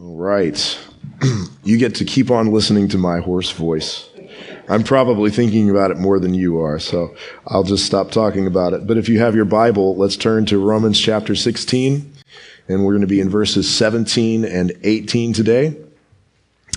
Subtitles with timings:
[0.00, 0.78] All right.
[1.62, 4.08] you get to keep on listening to my hoarse voice.
[4.66, 7.14] I'm probably thinking about it more than you are, so
[7.46, 8.86] I'll just stop talking about it.
[8.86, 12.14] But if you have your Bible, let's turn to Romans chapter 16,
[12.68, 15.76] and we're going to be in verses 17 and 18 today.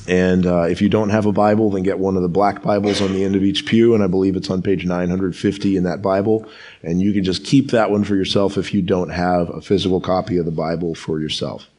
[0.06, 3.02] And uh, if you don't have a Bible, then get one of the black Bibles
[3.02, 6.02] on the end of each pew, and I believe it's on page 950 in that
[6.02, 6.46] Bible.
[6.82, 10.02] And you can just keep that one for yourself if you don't have a physical
[10.02, 11.70] copy of the Bible for yourself.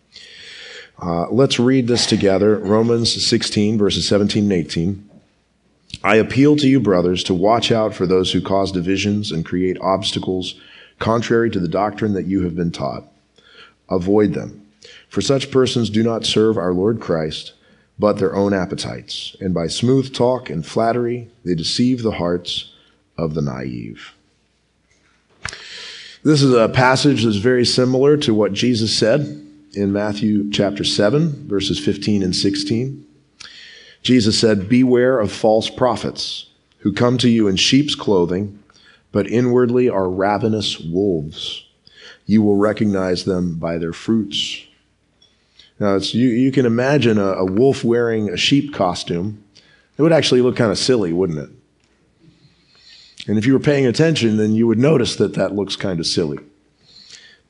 [1.00, 5.10] Uh, let's read this together Romans 16, verses 17 and 18.
[6.02, 9.80] I appeal to you, brothers, to watch out for those who cause divisions and create
[9.80, 10.54] obstacles
[10.98, 13.04] contrary to the doctrine that you have been taught.
[13.90, 14.66] Avoid them.
[15.08, 17.52] For such persons do not serve our Lord Christ,
[17.98, 22.72] but their own appetites, and by smooth talk and flattery they deceive the hearts
[23.16, 24.14] of the naive.
[26.22, 29.43] This is a passage that's very similar to what Jesus said
[29.74, 33.06] in Matthew chapter 7, verses 15 and 16.
[34.02, 36.46] Jesus said, Beware of false prophets
[36.78, 38.62] who come to you in sheep's clothing,
[39.10, 41.64] but inwardly are ravenous wolves.
[42.26, 44.66] You will recognize them by their fruits.
[45.80, 49.42] Now, you, you can imagine a, a wolf wearing a sheep costume.
[49.96, 51.50] It would actually look kind of silly, wouldn't it?
[53.26, 56.06] And if you were paying attention, then you would notice that that looks kind of
[56.06, 56.38] silly.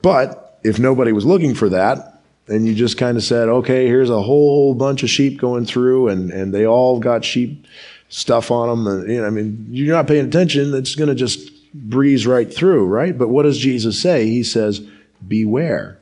[0.00, 2.13] But if nobody was looking for that,
[2.46, 6.08] and you just kind of said, okay, here's a whole bunch of sheep going through,
[6.08, 7.66] and, and they all got sheep
[8.08, 8.86] stuff on them.
[8.86, 12.52] And, you know, I mean, you're not paying attention, it's going to just breeze right
[12.52, 13.16] through, right?
[13.16, 14.26] But what does Jesus say?
[14.26, 14.80] He says,
[15.26, 15.98] beware.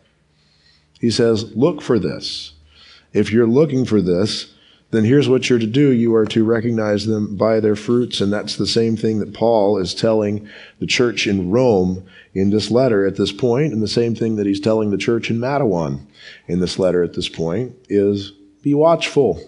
[1.01, 2.53] He says, look for this.
[3.13, 4.53] If you're looking for this,
[4.93, 5.91] then here's what you're to do.
[5.91, 8.21] You are to recognize them by their fruits.
[8.21, 10.49] And that's the same thing that Paul is telling
[10.81, 14.47] the church in Rome in this letter at this point, and the same thing that
[14.47, 16.01] he's telling the church in Matawan
[16.47, 18.33] in this letter at this point is
[18.63, 19.41] be watchful.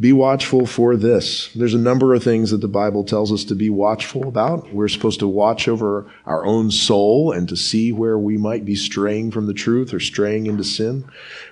[0.00, 1.50] Be watchful for this.
[1.54, 4.72] There's a number of things that the Bible tells us to be watchful about.
[4.72, 8.74] We're supposed to watch over our own soul and to see where we might be
[8.74, 11.04] straying from the truth or straying into sin.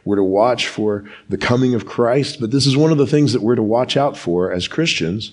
[0.03, 3.34] We're to watch for the coming of Christ, but this is one of the things
[3.34, 5.33] that we're to watch out for as Christians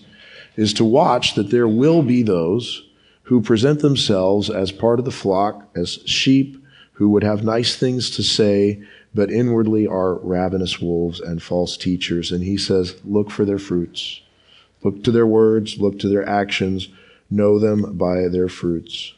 [0.57, 2.83] is to watch that there will be those
[3.23, 6.61] who present themselves as part of the flock, as sheep
[6.93, 8.83] who would have nice things to say,
[9.15, 12.33] but inwardly are ravenous wolves and false teachers.
[12.33, 14.21] And he says, look for their fruits.
[14.83, 16.89] Look to their words, look to their actions,
[17.31, 19.13] know them by their fruits.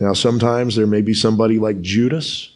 [0.00, 2.54] Now, sometimes there may be somebody like Judas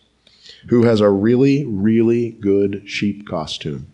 [0.68, 3.92] who has a really, really good sheep costume.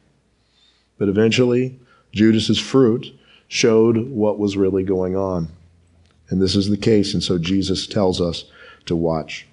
[0.99, 1.81] But eventually,
[2.13, 3.07] Judas's fruit
[3.49, 5.49] showed what was really going on.
[6.29, 8.45] And this is the case, and so Jesus tells us
[8.87, 9.47] to watch.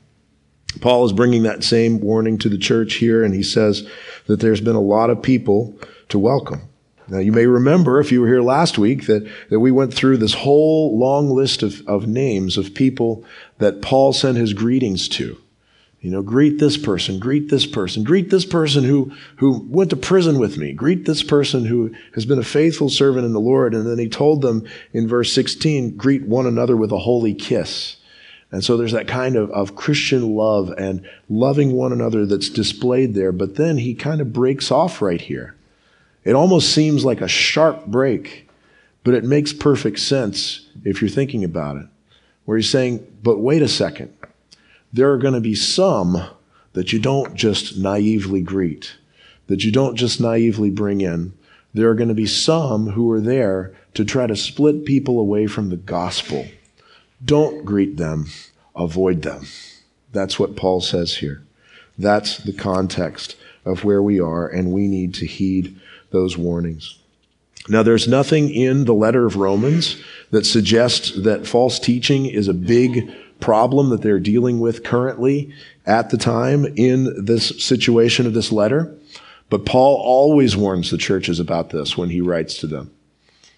[0.82, 3.88] Paul is bringing that same warning to the church here, and he says
[4.28, 5.78] that there's been a lot of people
[6.10, 6.62] to welcome.
[7.08, 10.18] Now, you may remember, if you were here last week, that, that we went through
[10.18, 13.26] this whole long list of, of names of people
[13.58, 15.38] that Paul sent his greetings to.
[16.00, 19.96] You know, greet this person, greet this person, greet this person who, who went to
[19.96, 23.74] prison with me, greet this person who has been a faithful servant in the Lord.
[23.74, 27.98] And then he told them in verse 16, greet one another with a holy kiss.
[28.54, 33.16] And so there's that kind of, of Christian love and loving one another that's displayed
[33.16, 33.34] there.
[33.34, 35.56] But then he kind of breaks off right here.
[36.24, 38.48] It almost seems like a sharp break,
[39.04, 41.88] but it makes perfect sense if you're thinking about it.
[42.46, 44.14] Where he's saying, but wait a second
[44.94, 46.24] there are going to be some
[46.74, 48.96] that you don't just naively greet,
[49.48, 51.34] that you don't just naively bring in.
[51.74, 55.48] There are going to be some who are there to try to split people away
[55.48, 56.46] from the gospel.
[57.24, 58.28] Don't greet them,
[58.76, 59.46] avoid them.
[60.12, 61.44] That's what Paul says here.
[61.98, 63.36] That's the context
[63.66, 65.80] of where we are, and we need to heed
[66.12, 67.00] those warnings.
[67.70, 70.02] Now, there's nothing in the letter of Romans
[70.32, 73.10] that suggests that false teaching is a big
[73.40, 75.54] problem that they're dealing with currently
[75.86, 78.94] at the time in this situation of this letter.
[79.50, 82.92] But Paul always warns the churches about this when he writes to them.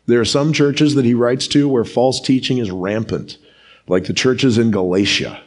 [0.08, 3.38] There are some churches that he writes to where false teaching is rampant,
[3.88, 5.42] like the churches in Galatia.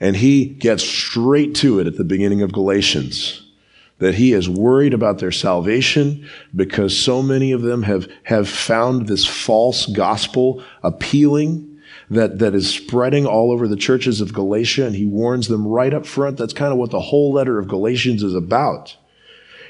[0.00, 3.42] And he gets straight to it at the beginning of Galatians
[4.02, 9.06] that he is worried about their salvation because so many of them have, have found
[9.06, 11.80] this false gospel appealing
[12.10, 15.94] that, that is spreading all over the churches of Galatia, and he warns them right
[15.94, 16.36] up front.
[16.36, 18.96] That's kind of what the whole letter of Galatians is about.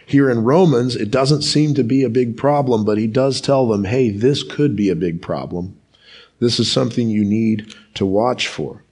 [0.07, 3.69] Here in Romans, it doesn't seem to be a big problem, but he does tell
[3.69, 5.79] them, hey, this could be a big problem.
[6.43, 8.83] This is something you need to watch for.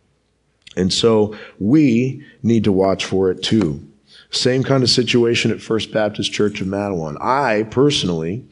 [0.77, 3.85] And so we need to watch for it too.
[4.31, 7.21] Same kind of situation at First Baptist Church of Matawan.
[7.21, 8.45] I personally,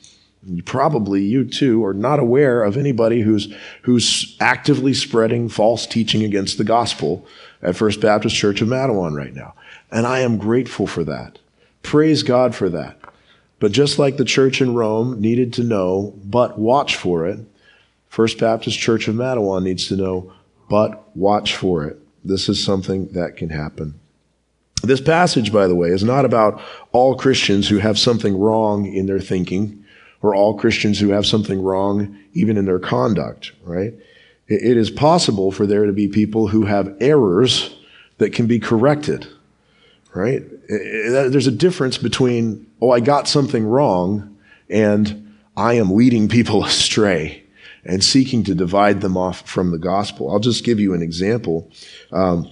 [0.65, 6.59] probably you too, are not aware of anybody who's, who's actively spreading false teaching against
[6.59, 7.25] the gospel
[7.63, 9.55] at First Baptist Church of Matawan right now.
[9.93, 11.39] And I am grateful for that.
[11.85, 12.99] Praise God for that.
[13.61, 17.39] But just like the church in Rome needed to know, but watch for it,
[18.09, 20.33] First Baptist Church of Matawan needs to know,
[20.69, 21.99] but watch for it.
[22.25, 23.99] This is something that can happen.
[24.83, 26.61] This passage, by the way, is not about
[26.93, 29.85] all Christians who have something wrong in their thinking
[30.23, 33.95] or all Christians who have something wrong even in their conduct, right?
[34.47, 37.77] It is possible for there to be people who have errors
[38.19, 39.27] that can be corrected,
[40.15, 40.43] right?
[40.69, 44.37] There's a difference between, oh, I got something wrong
[44.71, 47.45] and I am leading people astray
[47.89, 50.31] and seeking to divide them off from the gospel.
[50.31, 51.71] I'll just give you an example.
[52.13, 52.49] Um,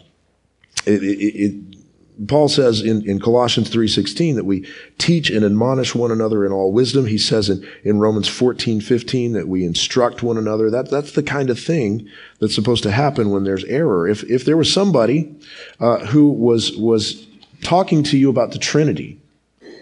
[0.87, 4.67] it, it, it, Paul says in, in Colossians 3.16 that we
[4.97, 7.05] teach and admonish one another in all wisdom.
[7.05, 10.71] He says in, in Romans 14.15 that we instruct one another.
[10.71, 12.09] That, that's the kind of thing
[12.41, 14.09] that's supposed to happen when there's error.
[14.09, 15.37] If, if there was somebody
[15.81, 17.27] uh, who was, was
[17.63, 19.21] talking to you about the Trinity,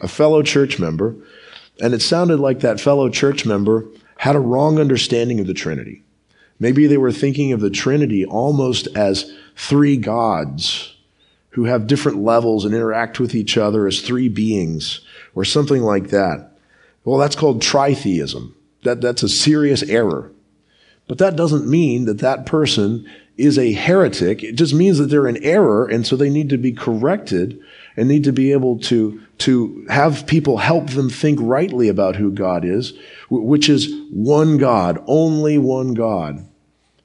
[0.02, 1.14] a fellow church member,
[1.80, 3.86] and it sounded like that fellow church member
[4.24, 6.02] had a wrong understanding of the Trinity.
[6.58, 10.96] Maybe they were thinking of the Trinity almost as three gods
[11.50, 15.02] who have different levels and interact with each other as three beings
[15.34, 16.52] or something like that.
[17.04, 18.54] Well, that's called tritheism.
[18.84, 20.32] That, that's a serious error.
[21.06, 23.06] But that doesn't mean that that person
[23.36, 24.42] is a heretic.
[24.42, 27.60] It just means that they're in error, and so they need to be corrected
[27.96, 32.30] and need to be able to, to have people help them think rightly about who
[32.30, 32.92] God is,
[33.30, 36.46] which is one God, only one God.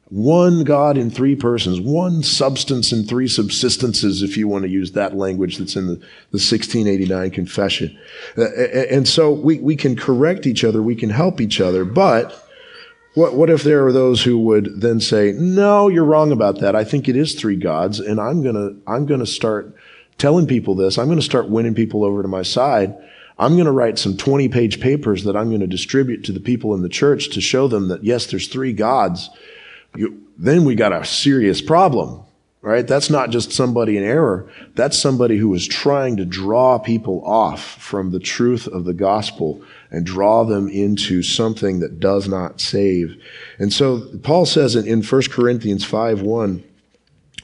[0.09, 4.93] One God in three persons, one substance in three subsistences, if you want to use
[4.93, 7.95] that language that's in the, the 1689 confession.
[8.35, 8.45] Uh,
[8.89, 12.43] and so we, we can correct each other, we can help each other, but
[13.13, 16.75] what, what if there are those who would then say, no, you're wrong about that.
[16.75, 19.75] I think it is three gods, and I'm gonna, I'm gonna start
[20.19, 20.97] telling people this.
[20.97, 22.95] I'm gonna start winning people over to my side.
[23.39, 26.41] I'm going to write some 20 page papers that I'm going to distribute to the
[26.41, 29.29] people in the church to show them that yes, there's three gods
[29.95, 32.23] you, then we got a serious problem,
[32.61, 32.87] right?
[32.87, 34.51] That's not just somebody in error.
[34.75, 39.61] That's somebody who is trying to draw people off from the truth of the gospel
[39.91, 43.21] and draw them into something that does not save.
[43.57, 46.63] And so Paul says in, in 1 Corinthians 5 1,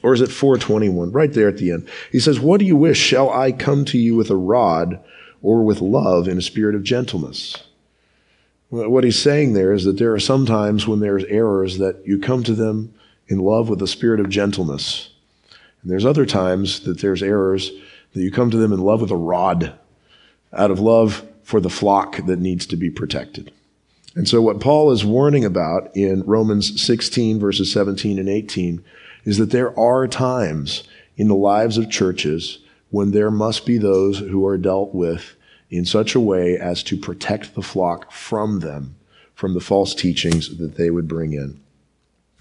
[0.06, 1.10] or is it 421?
[1.10, 1.88] Right there at the end.
[2.12, 2.96] He says, What do you wish?
[2.96, 5.02] Shall I come to you with a rod
[5.42, 7.64] or with love in a spirit of gentleness?
[8.68, 12.20] What he's saying there is that there are some times when there's errors that you
[12.20, 12.94] come to them
[13.26, 15.10] in love with a spirit of gentleness.
[15.82, 17.72] And there's other times that there's errors
[18.12, 19.76] that you come to them in love with a rod
[20.52, 23.50] out of love for the flock that needs to be protected.
[24.14, 28.84] And so what Paul is warning about in Romans 16 verses 17 and 18
[29.26, 30.84] is that there are times
[31.18, 35.36] in the lives of churches when there must be those who are dealt with
[35.68, 38.94] in such a way as to protect the flock from them,
[39.34, 41.60] from the false teachings that they would bring in.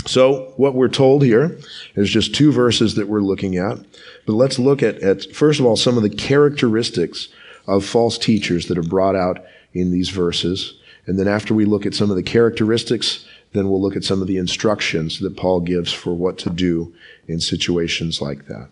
[0.05, 1.57] So, what we're told here
[1.95, 3.79] is just two verses that we're looking at.
[4.27, 7.27] But let's look at, at, first of all, some of the characteristics
[7.65, 9.43] of false teachers that are brought out
[9.73, 10.75] in these verses.
[11.07, 14.21] And then, after we look at some of the characteristics, then we'll look at some
[14.21, 16.93] of the instructions that Paul gives for what to do
[17.27, 18.69] in situations like that.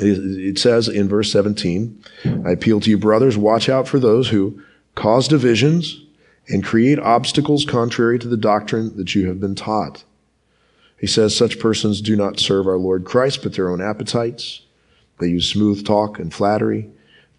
[0.00, 2.04] It says in verse 17,
[2.46, 4.62] I appeal to you, brothers, watch out for those who
[4.94, 6.00] cause divisions
[6.48, 10.04] and create obstacles contrary to the doctrine that you have been taught.
[10.98, 14.62] He says such persons do not serve our Lord Christ, but their own appetites.
[15.18, 16.90] They use smooth talk and flattery.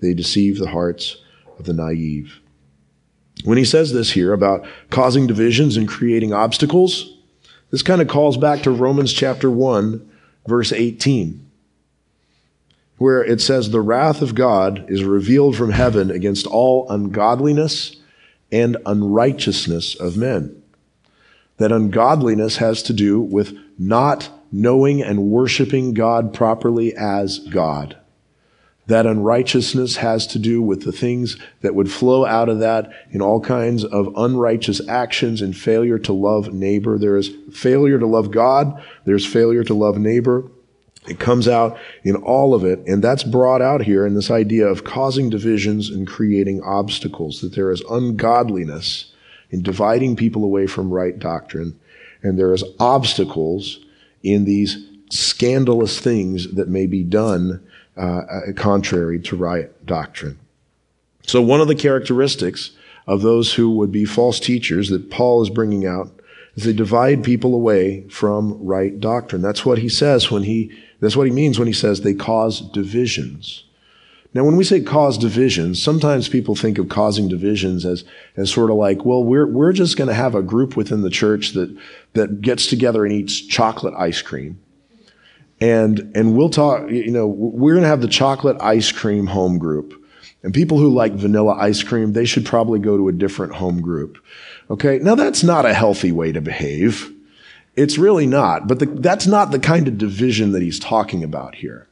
[0.01, 1.17] They deceive the hearts
[1.57, 2.39] of the naive.
[3.43, 7.15] When he says this here about causing divisions and creating obstacles,
[7.71, 10.09] this kind of calls back to Romans chapter 1,
[10.45, 11.49] verse 18
[12.99, 17.95] where it says, The wrath of God is revealed from heaven against all ungodliness
[18.51, 20.61] and unrighteousness of men.
[21.57, 27.97] That ungodliness has to do with not knowing and worshiping God properly as God.
[28.89, 33.21] That unrighteousness has to do with the things that would flow out of that in
[33.21, 36.97] all kinds of unrighteous actions and failure to love neighbor.
[36.97, 38.83] There is failure to love God.
[39.05, 40.49] There's failure to love neighbor.
[41.07, 44.65] It comes out in all of it, and that's brought out here in this idea
[44.65, 49.13] of causing divisions and creating obstacles, that there is ungodliness
[49.51, 51.79] in dividing people away from right doctrine,
[52.23, 53.79] and there is obstacles
[54.23, 57.63] in these scandalous things that may be done
[57.99, 60.39] uh, contrary to right doctrine.
[61.25, 62.71] So, one of the characteristics
[63.05, 66.11] of those who would be false teachers that Paul is bringing out
[66.55, 69.41] is they divide people away from right doctrine.
[69.41, 72.61] That's what he says when he, that's what he means when he says they cause
[72.61, 73.63] divisions.
[74.33, 78.03] Now, when we say cause divisions, sometimes people think of causing divisions as,
[78.37, 81.09] as sort of like, well, we're, we're just going to have a group within the
[81.09, 81.75] church that,
[82.13, 84.59] that gets together and eats chocolate ice cream.
[85.61, 89.57] And, and we'll talk, you know, we're going to have the chocolate ice cream home
[89.57, 89.93] group.
[90.41, 93.81] And people who like vanilla ice cream, they should probably go to a different home
[93.81, 94.17] group.
[94.69, 94.99] Okay.
[94.99, 97.13] Now that's not a healthy way to behave.
[97.75, 98.67] It's really not.
[98.67, 101.87] But the, that's not the kind of division that he's talking about here.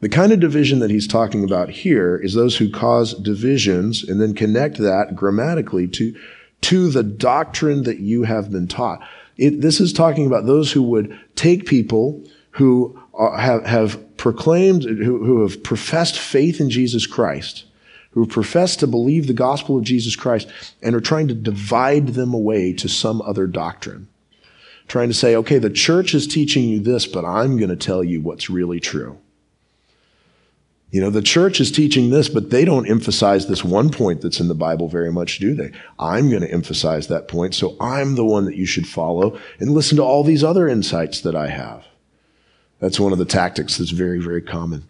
[0.00, 4.20] The kind of division that he's talking about here is those who cause divisions and
[4.20, 6.16] then connect that grammatically to,
[6.62, 9.00] to the doctrine that you have been taught.
[9.36, 14.84] It, this is talking about those who would take people who Uh, have, have proclaimed,
[14.84, 17.64] who, who have professed faith in Jesus Christ,
[18.12, 20.50] who profess to believe the gospel of Jesus Christ,
[20.82, 24.08] and are trying to divide them away to some other doctrine.
[24.88, 28.02] Trying to say, okay, the church is teaching you this, but I'm going to tell
[28.02, 29.18] you what's really true.
[30.90, 34.40] You know, the church is teaching this, but they don't emphasize this one point that's
[34.40, 35.72] in the Bible very much, do they?
[35.98, 39.70] I'm going to emphasize that point, so I'm the one that you should follow and
[39.70, 41.86] listen to all these other insights that I have.
[42.82, 44.82] That's one of the tactics that's very, very common.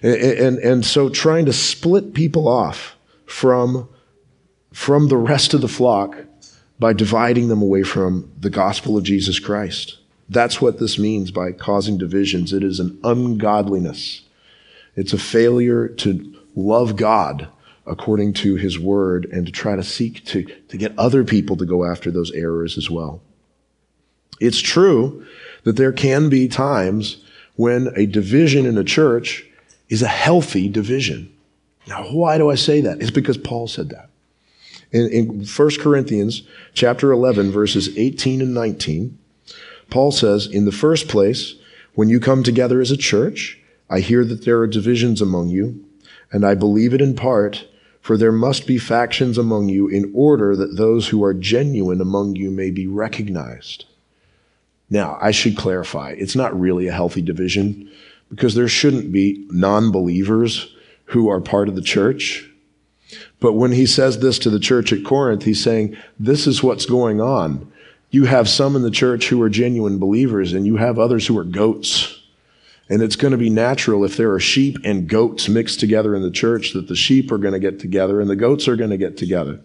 [0.00, 3.88] And, and, and so trying to split people off from,
[4.72, 6.16] from the rest of the flock
[6.78, 9.98] by dividing them away from the gospel of Jesus Christ.
[10.28, 12.52] That's what this means by causing divisions.
[12.52, 14.22] It is an ungodliness.
[14.94, 17.48] It's a failure to love God
[17.86, 21.66] according to his word and to try to seek to, to get other people to
[21.66, 23.20] go after those errors as well.
[24.40, 25.24] It's true
[25.64, 27.18] that there can be times
[27.56, 29.44] when a division in a church
[29.88, 31.32] is a healthy division.
[31.86, 33.00] Now, why do I say that?
[33.00, 34.10] It's because Paul said that.
[34.92, 36.42] In, in 1 Corinthians
[36.74, 39.18] chapter 11, verses 18 and 19,
[39.90, 41.54] Paul says, In the first place,
[41.94, 45.84] when you come together as a church, I hear that there are divisions among you,
[46.32, 47.66] and I believe it in part,
[48.00, 52.36] for there must be factions among you in order that those who are genuine among
[52.36, 53.84] you may be recognized.
[54.88, 57.90] Now, I should clarify, it's not really a healthy division
[58.30, 60.74] because there shouldn't be non believers
[61.06, 62.48] who are part of the church.
[63.40, 66.86] But when he says this to the church at Corinth, he's saying, This is what's
[66.86, 67.70] going on.
[68.10, 71.36] You have some in the church who are genuine believers, and you have others who
[71.38, 72.22] are goats.
[72.88, 76.22] And it's going to be natural if there are sheep and goats mixed together in
[76.22, 78.90] the church that the sheep are going to get together and the goats are going
[78.90, 79.60] to get together.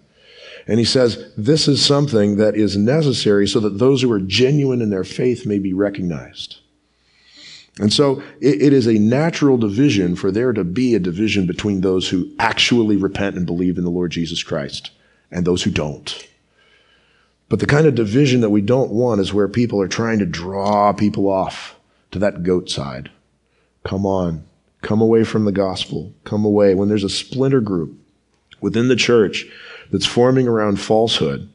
[0.67, 4.81] And he says, this is something that is necessary so that those who are genuine
[4.81, 6.59] in their faith may be recognized.
[7.79, 11.81] And so it, it is a natural division for there to be a division between
[11.81, 14.91] those who actually repent and believe in the Lord Jesus Christ
[15.31, 16.27] and those who don't.
[17.49, 20.25] But the kind of division that we don't want is where people are trying to
[20.25, 21.75] draw people off
[22.11, 23.09] to that goat side.
[23.83, 24.45] Come on.
[24.81, 26.13] Come away from the gospel.
[26.23, 26.75] Come away.
[26.75, 27.93] When there's a splinter group
[28.61, 29.45] within the church
[29.91, 31.51] that's forming around falsehood,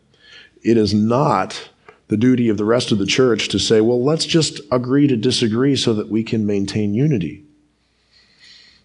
[0.62, 1.70] it is not
[2.08, 5.16] the duty of the rest of the church to say, well, let's just agree to
[5.16, 7.44] disagree so that we can maintain unity.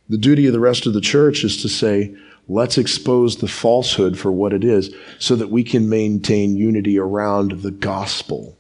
[0.09, 2.15] The duty of the rest of the church is to say,
[2.47, 7.61] let's expose the falsehood for what it is so that we can maintain unity around
[7.61, 8.57] the gospel.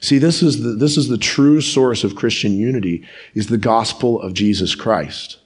[0.00, 4.20] See, this is the, this is the true source of Christian unity is the gospel
[4.20, 5.38] of Jesus Christ.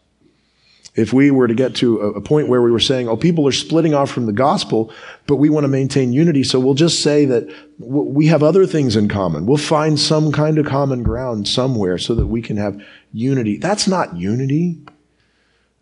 [0.96, 3.52] If we were to get to a, point where we were saying, oh, people are
[3.52, 4.92] splitting off from the gospel,
[5.26, 7.48] but we want to maintain unity, so we'll just say that
[7.78, 9.44] we have other things in common.
[9.44, 13.58] We'll find some kind of common ground somewhere so that we can have unity.
[13.58, 14.78] That's not unity.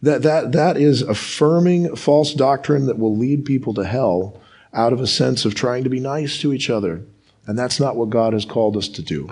[0.02, 4.40] That, that, that is affirming false doctrine that will lead people to hell
[4.72, 7.04] out of a sense of trying to be nice to each other
[7.46, 9.30] and that's not what God has called us to do.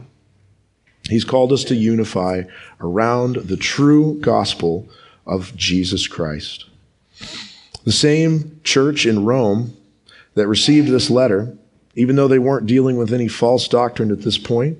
[1.09, 2.43] He's called us to unify
[2.81, 4.89] around the true gospel
[5.27, 6.67] of Jesus Christ.
[7.85, 9.77] The same church in Rome
[10.35, 11.57] that received this letter,
[11.95, 14.79] even though they weren't dealing with any false doctrine at this point,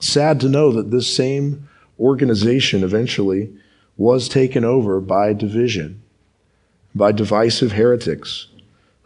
[0.00, 3.52] sad to know that this same organization eventually
[3.96, 6.02] was taken over by division,
[6.94, 8.48] by divisive heretics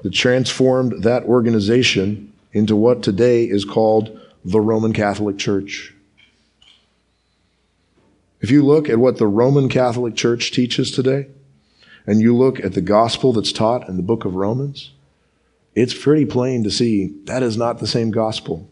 [0.02, 5.92] that transformed that organization into what today is called the Roman Catholic Church.
[8.40, 11.26] If you look at what the Roman Catholic Church teaches today,
[12.06, 14.92] and you look at the gospel that's taught in the book of Romans,
[15.74, 18.68] it's pretty plain to see that is not the same gospel.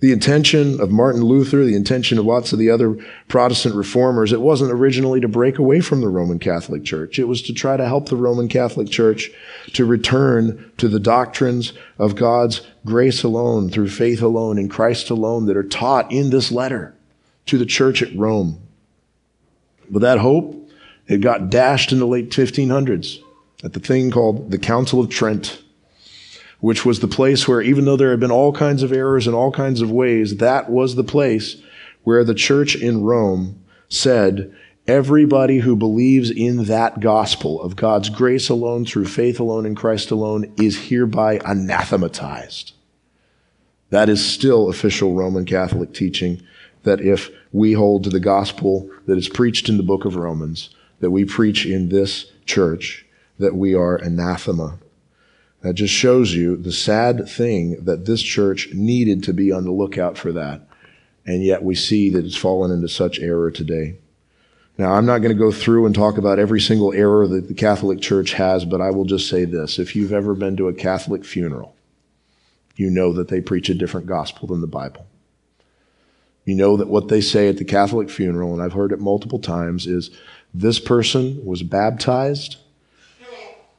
[0.00, 4.42] The intention of Martin Luther, the intention of lots of the other Protestant reformers, it
[4.42, 7.18] wasn't originally to break away from the Roman Catholic Church.
[7.18, 9.30] It was to try to help the Roman Catholic Church
[9.72, 15.46] to return to the doctrines of God's grace alone, through faith alone, in Christ alone,
[15.46, 16.95] that are taught in this letter
[17.46, 18.60] to the church at Rome.
[19.90, 20.70] But that hope,
[21.06, 23.18] it got dashed in the late 1500s
[23.64, 25.62] at the thing called the Council of Trent
[26.60, 29.34] which was the place where, even though there had been all kinds of errors in
[29.34, 31.56] all kinds of ways, that was the place
[32.02, 34.54] where the church in Rome said,
[34.86, 40.12] Everybody who believes in that gospel of God's grace alone, through faith alone, in Christ
[40.12, 42.72] alone, is hereby anathematized.
[43.90, 46.40] That is still official Roman Catholic teaching
[46.86, 50.70] that if we hold to the gospel that is preached in the book of Romans,
[51.00, 53.04] that we preach in this church,
[53.38, 54.78] that we are anathema
[55.66, 59.72] that just shows you the sad thing that this church needed to be on the
[59.72, 60.62] lookout for that.
[61.26, 63.96] And yet we see that it's fallen into such error today.
[64.78, 67.54] Now, I'm not going to go through and talk about every single error that the
[67.54, 69.80] Catholic Church has, but I will just say this.
[69.80, 71.74] If you've ever been to a Catholic funeral,
[72.76, 75.06] you know that they preach a different gospel than the Bible.
[76.46, 79.38] You know that what they say at the Catholic funeral, and I've heard it multiple
[79.38, 80.10] times, is
[80.54, 82.56] this person was baptized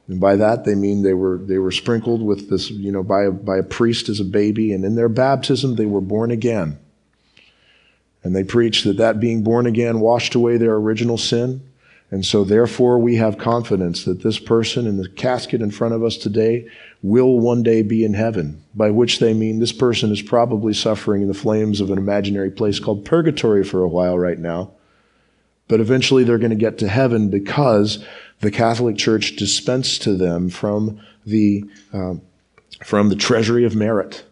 [0.08, 3.24] and by that they mean they were they were sprinkled with this, you know, by
[3.24, 6.78] a, by a priest as a baby, and in their baptism they were born again.
[8.24, 11.67] And they preach that that being born again washed away their original sin.
[12.10, 16.02] And so therefore we have confidence that this person in the casket in front of
[16.02, 16.66] us today
[17.02, 21.22] will one day be in heaven, by which they mean this person is probably suffering
[21.22, 24.70] in the flames of an imaginary place called purgatory for a while right now.
[25.68, 28.02] But eventually they're going to get to heaven because
[28.40, 32.14] the Catholic Church dispensed to them from the, uh,
[32.82, 34.24] from the treasury of merit.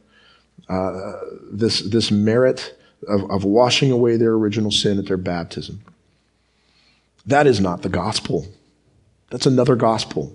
[0.69, 1.13] Uh,
[1.53, 5.83] this, this merit of, of washing away their original sin at their baptism.
[7.27, 8.47] That is not the gospel.
[9.31, 10.35] That's another gospel.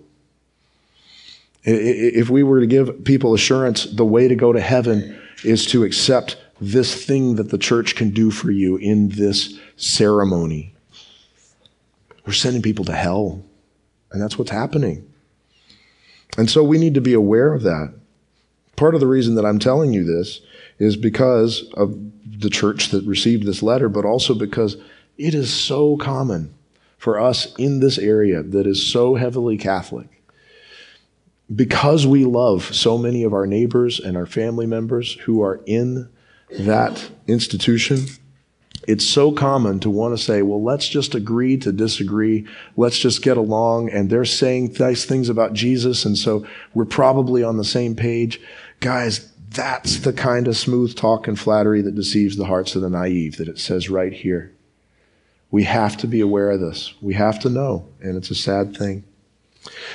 [1.63, 5.83] If we were to give people assurance, the way to go to heaven is to
[5.83, 10.73] accept this thing that the church can do for you in this ceremony.
[12.25, 13.43] We're sending people to hell.
[14.11, 15.07] And that's what's happening.
[16.37, 17.93] And so we need to be aware of that.
[18.75, 20.41] Part of the reason that I'm telling you this
[20.79, 24.77] is because of the church that received this letter, but also because
[25.17, 26.53] it is so common
[27.01, 30.07] for us in this area that is so heavily Catholic.
[31.53, 36.09] Because we love so many of our neighbors and our family members who are in
[36.59, 38.05] that institution,
[38.87, 42.47] it's so common to want to say, well, let's just agree to disagree.
[42.77, 43.89] Let's just get along.
[43.89, 46.05] And they're saying nice things about Jesus.
[46.05, 48.39] And so we're probably on the same page.
[48.79, 52.91] Guys, that's the kind of smooth talk and flattery that deceives the hearts of the
[52.91, 54.50] naive that it says right here.
[55.51, 56.93] We have to be aware of this.
[57.01, 57.87] We have to know.
[58.01, 59.03] And it's a sad thing.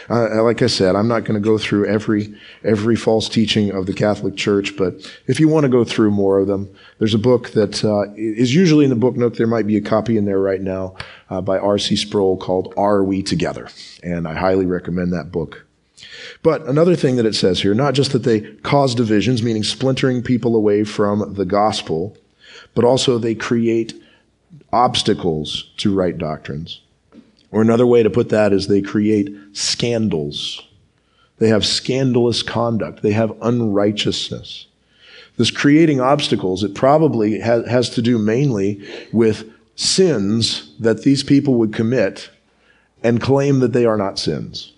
[0.08, 3.86] Uh, like I said, I'm not going to go through every every false teaching of
[3.86, 4.94] the Catholic Church, but
[5.26, 8.54] if you want to go through more of them, there's a book that uh, is
[8.54, 9.36] usually in the book nook.
[9.36, 10.94] There might be a copy in there right now
[11.30, 11.96] uh, by R.C.
[11.96, 13.68] Sproul called "Are We Together?"
[14.04, 15.66] and I highly recommend that book.
[16.44, 20.22] But another thing that it says here, not just that they cause divisions, meaning splintering
[20.22, 22.16] people away from the gospel,
[22.74, 24.00] but also they create
[24.76, 26.82] obstacles to right doctrines.
[27.50, 30.62] Or another way to put that is they create scandals.
[31.38, 33.02] They have scandalous conduct.
[33.02, 34.66] They have unrighteousness.
[35.38, 41.54] This creating obstacles, it probably has, has to do mainly with sins that these people
[41.54, 42.30] would commit
[43.02, 44.72] and claim that they are not sins.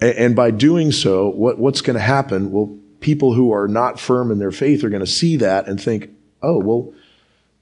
[0.00, 2.50] And, and by doing so, what, what's going to happen?
[2.50, 5.80] Well, people who are not firm in their faith are going to see that and
[5.80, 6.10] think,
[6.42, 6.92] oh, well,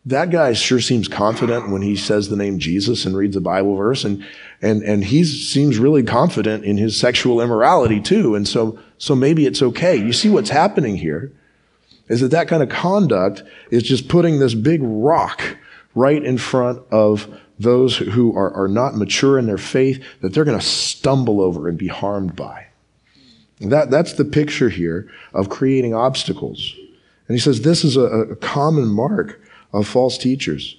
[0.07, 3.77] that guy sure seems confident when he says the name Jesus and reads a Bible
[3.77, 4.25] verse, and
[4.63, 8.35] and and he seems really confident in his sexual immorality too.
[8.35, 9.97] And so so maybe it's okay.
[9.97, 11.33] You see what's happening here
[12.09, 15.57] is that that kind of conduct is just putting this big rock
[15.95, 20.45] right in front of those who are, are not mature in their faith that they're
[20.45, 22.67] going to stumble over and be harmed by.
[23.61, 26.75] That, that's the picture here of creating obstacles.
[27.27, 29.41] And he says this is a, a common mark
[29.73, 30.77] of false teachers.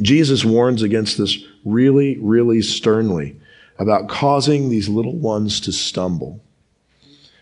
[0.00, 3.36] Jesus warns against this really, really sternly
[3.78, 6.40] about causing these little ones to stumble.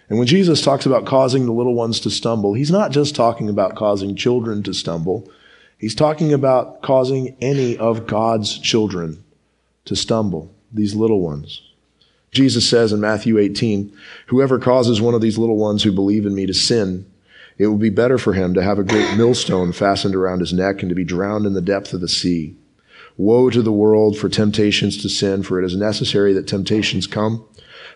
[0.09, 3.49] And when Jesus talks about causing the little ones to stumble, he's not just talking
[3.49, 5.31] about causing children to stumble.
[5.79, 9.25] He's talking about causing any of God's children
[9.87, 11.63] to stumble, these little ones.
[12.31, 13.93] Jesus says in Matthew 18,
[14.27, 17.11] Whoever causes one of these little ones who believe in me to sin,
[17.63, 20.83] It would be better for him to have a great millstone fastened around his neck
[20.83, 22.57] and to be drowned in the depth of the sea.
[23.17, 27.45] Woe to the world for temptations to sin, for it is necessary that temptations come,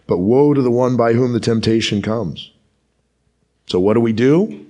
[0.07, 2.53] but woe to the one by whom the temptation comes.
[3.67, 4.65] So what do we do?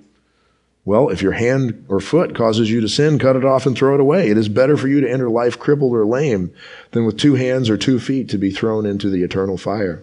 [0.86, 3.96] Well, if your hand or foot causes you to sin, cut it off and throw
[3.96, 4.30] it away.
[4.30, 6.54] It is better for you to enter life crippled or lame
[6.92, 10.02] than with two hands or two feet to be thrown into the eternal fire.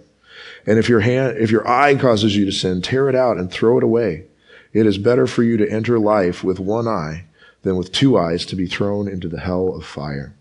[0.68, 3.50] And if your hand, if your eye causes you to sin, tear it out and
[3.50, 4.26] throw it away.
[4.74, 7.26] It is better for you to enter life with one eye
[7.62, 10.34] than with two eyes to be thrown into the hell of fire.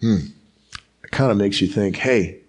[0.00, 0.26] Hmm.
[1.04, 2.40] It kind of makes you think, hey,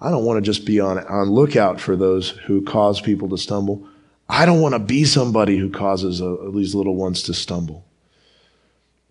[0.00, 3.38] I don't want to just be on, on lookout for those who cause people to
[3.38, 3.86] stumble.
[4.28, 7.84] I don't want to be somebody who causes a, uh, these little ones to stumble.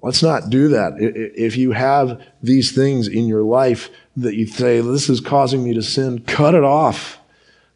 [0.02, 0.93] Let's not do that.
[1.00, 5.74] If you have these things in your life that you say, this is causing me
[5.74, 7.17] to sin, cut it off.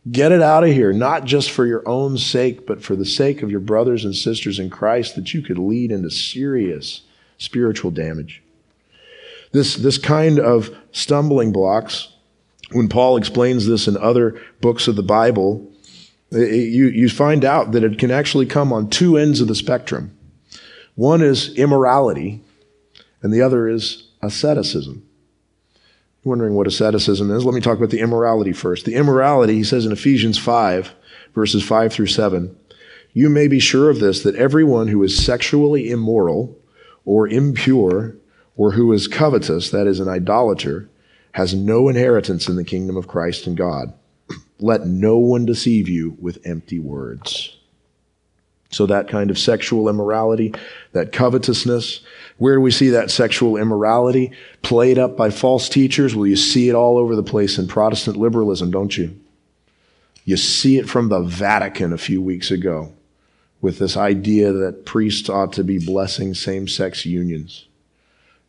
[0.10, 3.44] Get it out of here, not just for your own sake, but for the sake
[3.44, 7.02] of your brothers and sisters in Christ, that you could lead into serious
[7.38, 8.42] spiritual damage.
[9.52, 12.10] This, this kind of stumbling blocks,
[12.72, 15.70] when Paul explains this in other books of the Bible,
[16.32, 19.48] eh, eh, you, you find out that it can actually come on two ends of
[19.48, 20.18] the spectrum.
[20.96, 22.42] One is immorality,
[23.22, 25.06] and the other is asceticism.
[26.24, 27.46] Wondering what asceticism is?
[27.46, 28.86] Let me talk about the immorality first.
[28.86, 30.94] The immorality, he says in Ephesians 5,
[31.34, 32.56] verses 5 through 7,
[33.14, 36.58] you may be sure of this, that everyone who is sexually immoral
[37.06, 38.16] or impure
[38.56, 40.90] or who is covetous, that is, an idolater,
[41.34, 43.94] has no inheritance in the kingdom of Christ and God.
[44.60, 47.58] Let no one deceive you with empty words.
[48.72, 50.54] So, that kind of sexual immorality,
[50.94, 52.02] that covetousness,
[52.38, 54.32] where do we see that sexual immorality
[54.62, 56.16] played up by false teachers?
[56.16, 59.16] Well, you see it all over the place in Protestant liberalism, don't you?
[60.26, 62.94] You see it from the Vatican a few weeks ago
[63.62, 67.68] with this idea that priests ought to be blessing same sex unions.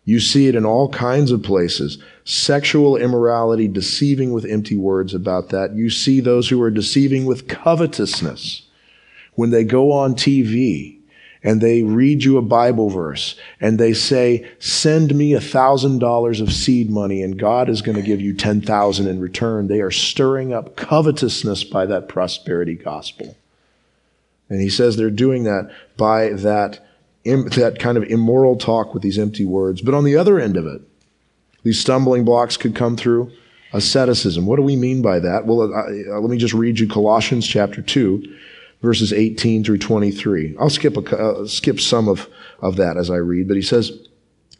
[0.04, 1.98] You see it in all kinds of places.
[2.24, 5.74] Sexual immorality, deceiving with empty words about that.
[5.74, 8.62] You see those who are deceiving with covetousness
[9.34, 10.98] when they go on TV
[11.42, 16.40] and they read you a Bible verse and they say, send me a thousand dollars
[16.40, 19.66] of seed money and God is going to give you 10,000 in return.
[19.66, 23.36] They are stirring up covetousness by that prosperity gospel.
[24.48, 26.86] And he says they're doing that by that
[27.24, 29.80] that kind of immoral talk with these empty words.
[29.80, 30.82] But on the other end of it,
[31.62, 33.30] these stumbling blocks could come through
[33.72, 34.44] asceticism.
[34.44, 35.46] What do we mean by that?
[35.46, 38.36] Well, let me just read you Colossians chapter 2,
[38.82, 40.56] verses 18 through 23.
[40.58, 42.28] I'll skip, a, uh, skip some of,
[42.60, 43.92] of that as I read, but he says,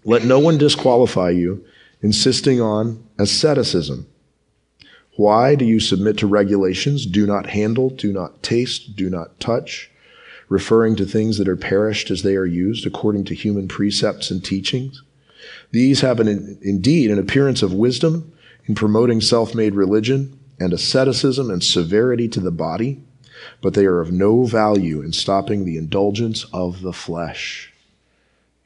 [0.05, 1.65] Let no one disqualify you,
[2.01, 4.07] insisting on asceticism.
[5.17, 7.05] Why do you submit to regulations?
[7.05, 9.91] Do not handle, do not taste, do not touch
[10.53, 14.45] referring to things that are perished as they are used according to human precepts and
[14.45, 15.03] teachings.
[15.71, 18.33] These have an, indeed an appearance of wisdom
[18.67, 23.03] in promoting self made religion and asceticism and severity to the body,
[23.61, 27.73] but they are of no value in stopping the indulgence of the flesh.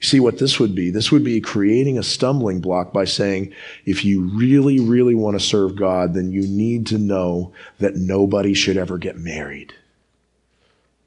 [0.01, 0.91] See what this would be?
[0.91, 3.53] This would be creating a stumbling block by saying,
[3.87, 8.53] if you really, really want to serve God, then you need to know that nobody
[8.53, 9.73] should ever get married.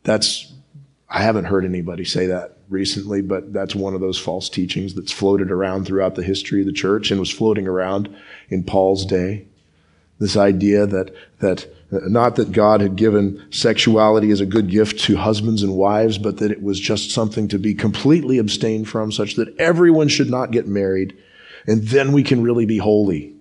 [0.04, 0.52] That's
[1.10, 5.12] I haven't heard anybody say that recently, but that's one of those false teachings that's
[5.12, 8.16] floated around throughout the history of the church and was floating around
[8.50, 9.48] in Paul's day.
[10.20, 15.18] This idea that, that not that God had given sexuality as a good gift to
[15.18, 19.36] husbands and wives, but that it was just something to be completely abstained from, such
[19.36, 21.18] that everyone should not get married,
[21.66, 23.34] and then we can really be holy.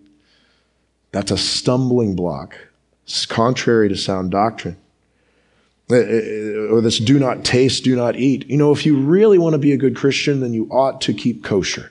[1.12, 2.56] That's a stumbling block.
[3.04, 4.76] It's contrary to sound doctrine.
[5.90, 8.46] Uh, uh, or this do not taste, do not eat.
[8.48, 11.14] You know, if you really want to be a good Christian, then you ought to
[11.14, 11.90] keep kosher.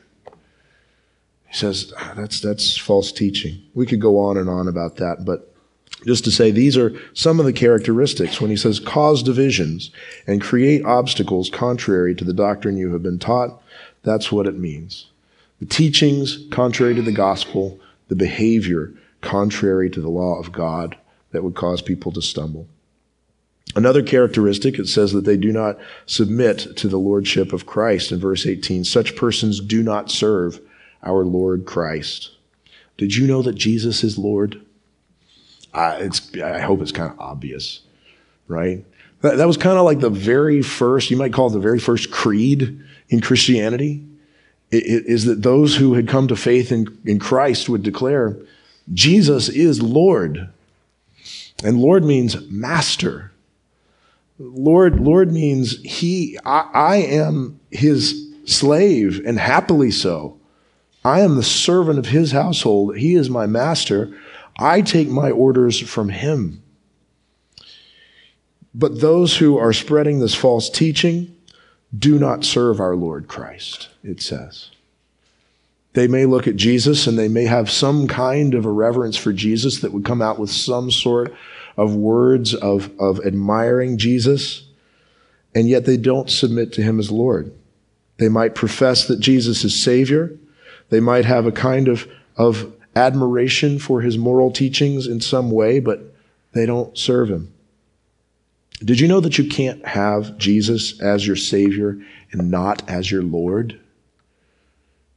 [1.47, 3.63] He says ah, that's, that's false teaching.
[3.73, 5.51] We could go on and on about that, but
[6.05, 9.91] just to say these are some of the characteristics when he says cause divisions
[10.27, 13.61] and create obstacles contrary to the doctrine you have been taught,
[14.03, 15.07] that's what it means.
[15.59, 17.79] The teachings contrary to the gospel,
[18.09, 20.97] the behavior contrary to the law of God
[21.31, 22.67] that would cause people to stumble.
[23.75, 28.19] Another characteristic, it says that they do not submit to the lordship of Christ in
[28.19, 28.83] verse 18.
[28.83, 30.61] Such persons do not serve
[31.03, 32.31] our Lord Christ.
[32.97, 34.61] Did you know that Jesus is Lord?
[35.77, 36.09] I,
[36.43, 37.81] I hope it's kind of obvious,
[38.47, 38.83] right?
[39.21, 41.79] That, that was kind of like the very first, you might call it the very
[41.79, 44.03] first creed in Christianity,
[44.71, 48.37] it, it, is that those who had come to faith in, in Christ would declare,
[48.93, 50.49] Jesus is Lord.
[51.63, 53.31] And Lord means master.
[54.39, 60.37] Lord, Lord means he, I, I am his slave and happily so.
[61.03, 62.97] I am the servant of his household.
[62.97, 64.13] He is my master.
[64.57, 66.63] I take my orders from him.
[68.73, 71.35] But those who are spreading this false teaching
[71.97, 74.69] do not serve our Lord Christ, it says.
[75.93, 79.33] They may look at Jesus and they may have some kind of a reverence for
[79.33, 81.33] Jesus that would come out with some sort
[81.75, 84.67] of words of, of admiring Jesus,
[85.55, 87.51] and yet they don't submit to him as Lord.
[88.17, 90.37] They might profess that Jesus is Savior.
[90.89, 95.79] They might have a kind of, of admiration for his moral teachings in some way,
[95.79, 96.15] but
[96.53, 97.53] they don't serve him.
[98.83, 101.99] Did you know that you can't have Jesus as your Savior
[102.31, 103.79] and not as your Lord?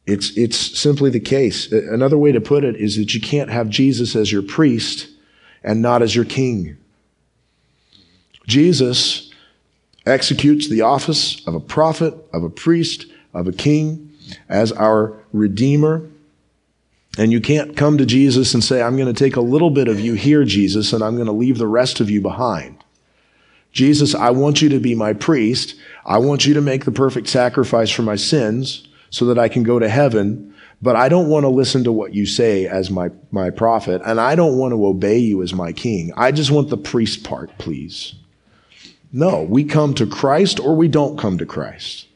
[0.06, 1.70] It's, it's simply the case.
[1.70, 5.08] Another way to put it is that you can't have Jesus as your priest
[5.62, 6.76] and not as your king.
[8.46, 9.30] Jesus
[10.06, 14.12] executes the office of a prophet, of a priest, of a king
[14.48, 16.08] as our Redeemer.
[17.18, 19.88] And you can't come to Jesus and say, I'm going to take a little bit
[19.88, 22.82] of you here, Jesus, and I'm going to leave the rest of you behind.
[23.72, 25.76] Jesus, I want you to be my priest.
[26.04, 29.62] I want you to make the perfect sacrifice for my sins so that I can
[29.62, 30.54] go to heaven.
[30.82, 34.18] But I don't want to listen to what you say as my, my prophet, and
[34.18, 36.12] I don't want to obey you as my king.
[36.16, 38.14] I just want the priest part, please.
[39.12, 42.06] No, we come to Christ or we don't come to Christ.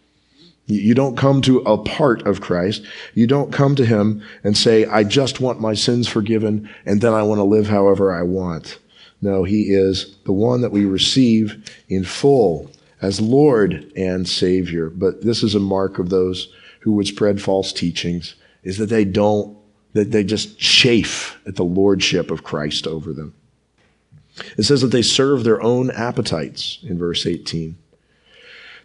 [0.67, 2.85] You don't come to a part of Christ.
[3.13, 7.13] You don't come to him and say, I just want my sins forgiven and then
[7.13, 8.79] I want to live however I want.
[9.21, 12.71] No, he is the one that we receive in full
[13.03, 14.89] as Lord and Savior.
[14.89, 16.49] But this is a mark of those
[16.81, 19.57] who would spread false teachings is that they don't,
[19.93, 23.35] that they just chafe at the lordship of Christ over them.
[24.57, 27.77] It says that they serve their own appetites in verse 18.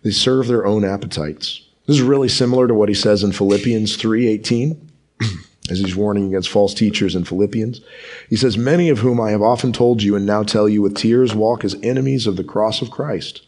[0.04, 1.66] They serve their own appetites.
[1.90, 4.78] This is really similar to what he says in Philippians 3:18
[5.72, 7.82] as he's warning against false teachers in Philippians.
[8.30, 10.96] He says, Many of whom I have often told you and now tell you with
[10.96, 13.42] tears walk as enemies of the cross of Christ.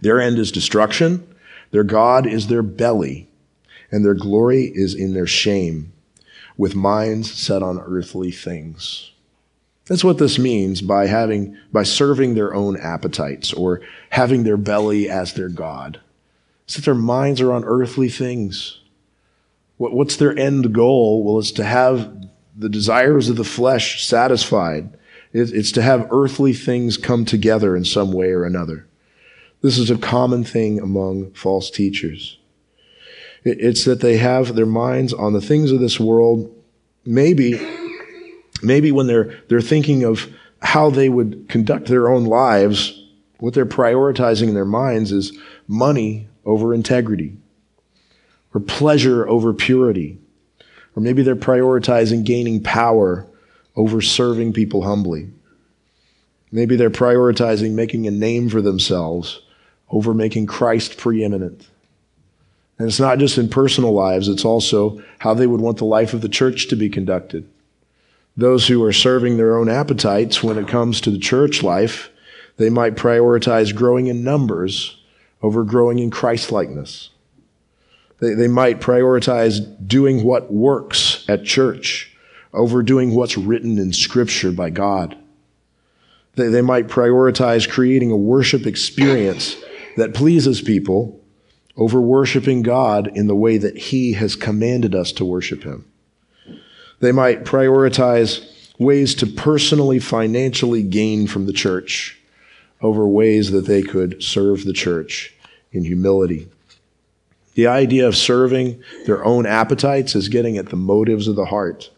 [0.00, 1.32] Their end is destruction,
[1.70, 3.28] their God is their belly,
[3.92, 5.92] and their glory is in their shame,
[6.56, 9.12] with minds set on earthly things.
[9.86, 15.08] That's what this means by having, by serving their own appetites or having their belly
[15.08, 16.00] as their God.
[16.74, 18.80] That their minds are on earthly things.
[19.78, 21.24] What's their end goal?
[21.24, 24.96] Well, it's to have the desires of the flesh satisfied.
[25.32, 28.86] It's to have earthly things come together in some way or another.
[29.62, 32.38] This is a common thing among false teachers.
[33.44, 36.54] It's that they have their minds on the things of this world.
[37.04, 37.60] Maybe,
[38.62, 40.28] maybe when they're, they're thinking of
[40.60, 43.04] how they would conduct their own lives,
[43.38, 47.36] what they're prioritizing in their minds is money over integrity
[48.54, 50.18] or pleasure over purity.
[50.96, 53.26] Or maybe they're prioritizing gaining power
[53.76, 55.28] over serving people humbly.
[56.50, 59.42] Maybe they're prioritizing making a name for themselves
[59.90, 61.68] over making Christ preeminent.
[62.78, 66.14] And it's not just in personal lives, it's also how they would want the life
[66.14, 67.48] of the church to be conducted.
[68.36, 72.08] Those who are serving their own appetites when it comes to the church life,
[72.56, 74.97] they might prioritize growing in numbers
[75.42, 77.10] over growing in Christlikeness.
[78.20, 82.16] They, they might prioritize doing what works at church
[82.52, 85.16] over doing what's written in Scripture by God.
[86.34, 89.56] They, they might prioritize creating a worship experience
[89.96, 91.20] that pleases people
[91.76, 95.84] over worshiping God in the way that He has commanded us to worship Him.
[97.00, 98.44] They might prioritize
[98.78, 102.17] ways to personally, financially gain from the church
[102.80, 105.34] over ways that they could serve the church
[105.72, 106.48] in humility.
[107.54, 111.90] The idea of serving their own appetites is getting at the motives of the heart.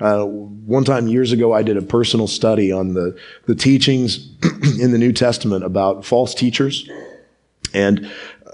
[0.00, 4.28] Uh, one time years ago, I did a personal study on the, the teachings
[4.80, 6.90] in the New Testament about false teachers.
[7.72, 8.06] And
[8.44, 8.50] uh,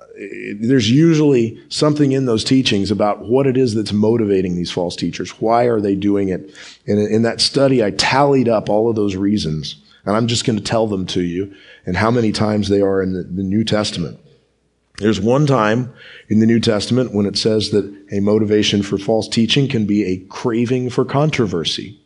[0.61, 5.31] there's usually something in those teachings about what it is that's motivating these false teachers.
[5.41, 6.55] Why are they doing it?
[6.87, 9.77] And in that study, I tallied up all of those reasons.
[10.09, 13.03] And I'm just going to tell them to you and how many times they are
[13.03, 14.19] in the, the New Testament.
[14.97, 15.93] There's one time
[16.31, 20.05] in the New Testament when it says that a motivation for false teaching can be
[20.05, 22.01] a craving for controversy.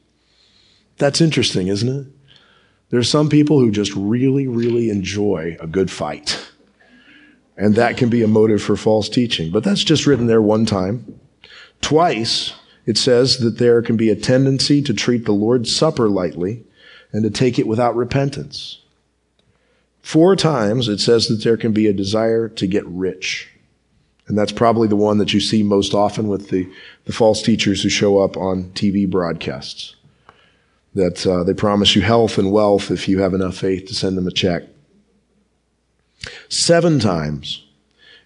[0.98, 2.06] That's interesting, isn't it?
[2.90, 6.50] There's some people who just really, really enjoy a good fight.
[7.56, 9.52] And that can be a motive for false teaching.
[9.52, 11.20] But that's just written there one time.
[11.80, 12.52] Twice,
[12.84, 16.64] it says that there can be a tendency to treat the Lord's Supper lightly
[17.12, 18.80] and to take it without repentance.
[20.02, 23.48] Four times it says that there can be a desire to get rich.
[24.26, 26.68] And that's probably the one that you see most often with the,
[27.04, 29.96] the false teachers who show up on TV broadcasts.
[30.94, 34.16] That uh, they promise you health and wealth if you have enough faith to send
[34.16, 34.64] them a check.
[36.48, 37.64] Seven times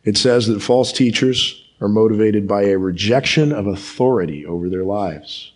[0.04, 5.52] it says that false teachers are motivated by a rejection of authority over their lives.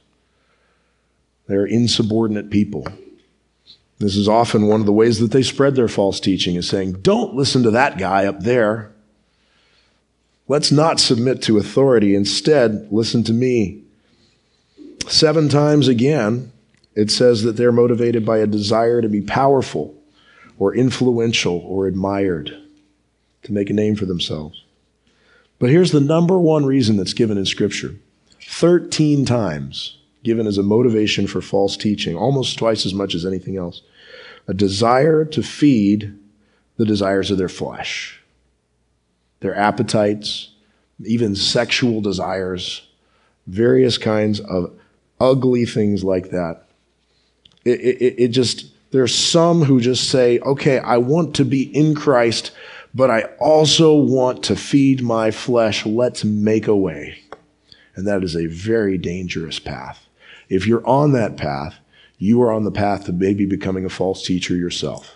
[1.46, 2.86] They're insubordinate people.
[4.00, 7.02] This is often one of the ways that they spread their false teaching is saying,
[7.02, 8.92] don't listen to that guy up there.
[10.48, 12.14] Let's not submit to authority.
[12.14, 13.82] Instead, listen to me.
[15.06, 16.50] Seven times again,
[16.94, 19.94] it says that they're motivated by a desire to be powerful
[20.58, 22.56] or influential or admired,
[23.42, 24.64] to make a name for themselves.
[25.58, 27.96] But here's the number one reason that's given in Scripture
[28.42, 33.56] 13 times given as a motivation for false teaching, almost twice as much as anything
[33.56, 33.82] else.
[34.46, 36.18] A desire to feed
[36.76, 38.20] the desires of their flesh,
[39.40, 40.50] their appetites,
[41.04, 42.88] even sexual desires,
[43.46, 44.72] various kinds of
[45.20, 46.64] ugly things like that.
[47.64, 51.94] It, it, it just, there's some who just say, okay, I want to be in
[51.94, 52.52] Christ,
[52.94, 55.86] but I also want to feed my flesh.
[55.86, 57.18] Let's make a way.
[57.94, 60.06] And that is a very dangerous path.
[60.50, 61.76] If you're on that path,
[62.18, 65.10] you are on the path to maybe becoming a false teacher yourself.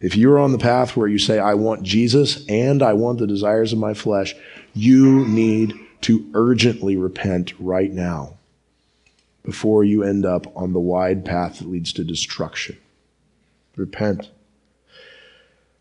[0.00, 3.26] If you're on the path where you say, I want Jesus and I want the
[3.26, 4.34] desires of my flesh,
[4.74, 8.34] you need to urgently repent right now
[9.44, 12.76] before you end up on the wide path that leads to destruction.
[13.76, 14.30] Repent.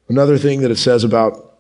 [0.08, 1.58] Another thing that it says about,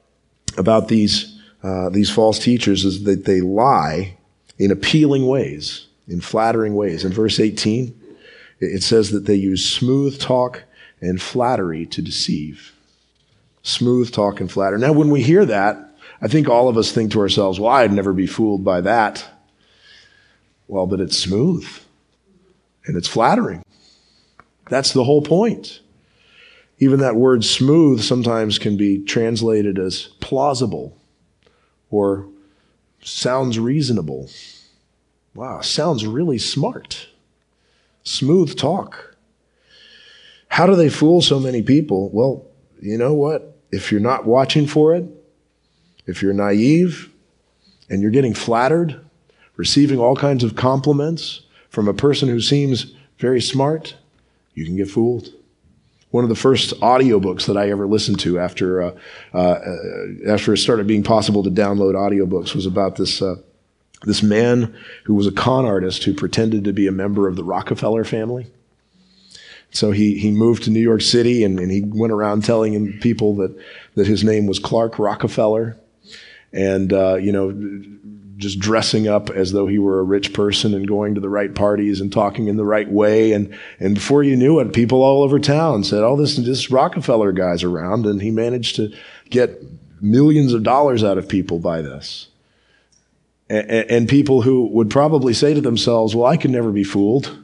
[0.58, 4.17] about these, uh, these false teachers is that they lie
[4.58, 7.06] in appealing ways, in flattering ways.
[7.06, 8.00] In verse 18,
[8.60, 10.63] it says that they use smooth talk
[11.02, 12.74] and flattery to deceive.
[13.63, 14.80] Smooth talk and flattery.
[14.80, 15.78] Now, when we hear that,
[16.22, 19.26] I think all of us think to ourselves, well, I'd never be fooled by that.
[20.67, 21.67] Well, but it's smooth
[22.86, 23.63] and it's flattering.
[24.69, 25.80] That's the whole point.
[26.80, 30.98] Even that word smooth sometimes can be translated as plausible
[31.89, 32.28] or
[33.02, 34.30] sounds reasonable.
[35.34, 37.08] Wow, sounds really smart.
[38.04, 39.15] Smooth talk.
[40.48, 42.10] How do they fool so many people?
[42.10, 42.46] Well,
[42.82, 43.58] you know what?
[43.72, 45.06] If you're not watching for it,
[46.08, 47.12] if you're naive
[47.89, 49.00] and you're getting flattered,
[49.56, 53.96] receiving all kinds of compliments from a person who seems very smart,
[54.56, 55.30] you can get fooled
[56.12, 58.92] one of the first audiobooks that I ever listened to after uh,
[59.34, 59.60] uh,
[60.28, 63.36] after it started being possible to download audiobooks was about this uh,
[64.04, 67.44] this man who was a con artist who pretended to be a member of the
[67.44, 68.48] Rockefeller family.
[69.72, 73.36] So he, he moved to New York City and, and he went around telling people
[73.36, 73.56] that,
[73.96, 75.78] that his name was Clark Rockefeller.
[76.52, 77.52] And, uh, you know,
[78.38, 81.54] just dressing up as though he were a rich person and going to the right
[81.54, 83.34] parties and talking in the right way.
[83.34, 87.34] And, and before you knew it, people all over town said, oh, this, this Rockefeller
[87.34, 88.06] guy's around.
[88.06, 88.92] And he managed to
[89.30, 89.62] get
[90.02, 92.30] millions of dollars out of people by this.
[93.50, 97.36] And, people who would probably say to themselves, well, I can never be fooled.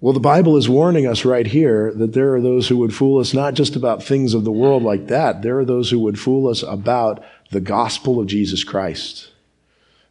[0.00, 3.20] Well, the Bible is warning us right here that there are those who would fool
[3.20, 5.42] us not just about things of the world like that.
[5.42, 9.30] There are those who would fool us about the gospel of Jesus Christ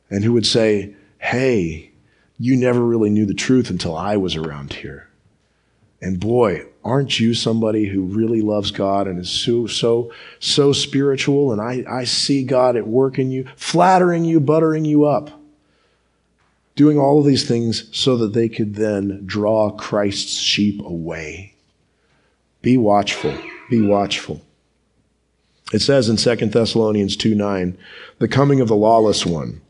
[0.10, 1.92] and who would say, Hey,
[2.40, 5.10] you never really knew the truth until I was around here.
[6.02, 11.52] And boy, aren't you somebody who really loves God and is so, so, so spiritual?
[11.52, 15.32] And I, I see God at work in you, flattering you, buttering you up,
[16.76, 21.54] doing all of these things so that they could then draw Christ's sheep away.
[22.62, 23.38] Be watchful.
[23.70, 24.42] Be watchful.
[25.72, 27.78] It says in 2 Thessalonians 2 9,
[28.20, 29.62] the coming of the lawless one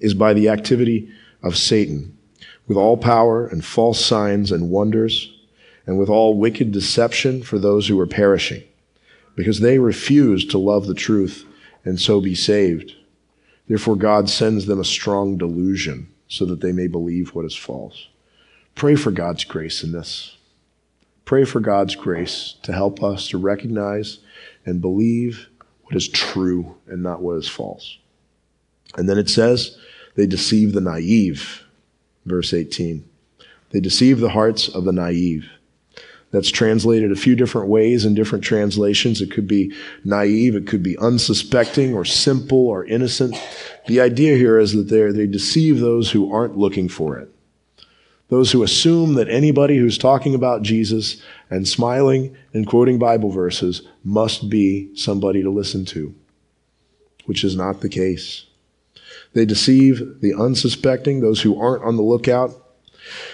[0.00, 1.10] is by the activity
[1.42, 2.16] of Satan,
[2.66, 5.32] with all power and false signs and wonders,
[5.86, 8.62] and with all wicked deception for those who are perishing,
[9.34, 11.44] because they refuse to love the truth
[11.84, 12.94] and so be saved.
[13.68, 18.08] Therefore, God sends them a strong delusion so that they may believe what is false.
[18.74, 20.36] Pray for God's grace in this.
[21.24, 24.18] Pray for God's grace to help us to recognize
[24.64, 25.48] and believe
[25.84, 27.98] what is true and not what is false.
[28.96, 29.78] And then it says,
[30.14, 31.64] they deceive the naive.
[32.26, 33.08] Verse 18.
[33.70, 35.48] They deceive the hearts of the naive.
[36.32, 39.20] That's translated a few different ways in different translations.
[39.20, 39.72] It could be
[40.04, 43.36] naive, it could be unsuspecting or simple or innocent.
[43.86, 47.28] The idea here is that they they deceive those who aren't looking for it.
[48.32, 51.20] those who assume that anybody who's talking about Jesus
[51.50, 56.14] and smiling and quoting Bible verses must be somebody to listen to,
[57.26, 58.46] which is not the case.
[59.34, 62.52] They deceive the unsuspecting, those who aren't on the lookout.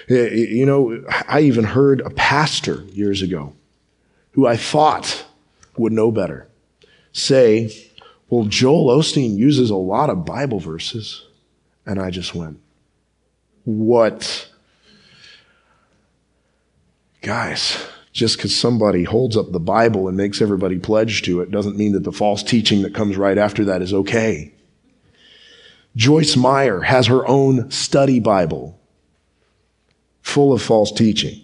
[0.09, 3.55] Eh, you know, I even heard a pastor years ago
[4.33, 5.27] who I thought
[5.77, 6.49] would know better
[7.13, 7.75] say,
[8.29, 11.25] Well, Joel Osteen uses a lot of Bible verses.
[11.87, 12.61] And I just went,
[13.65, 14.51] What?
[17.21, 21.77] Guys, just because somebody holds up the Bible and makes everybody pledge to it doesn't
[21.77, 24.53] mean that the false teaching that comes right after that is okay.
[25.97, 28.78] Joyce Meyer has her own study Bible
[30.29, 31.41] full of false teaching.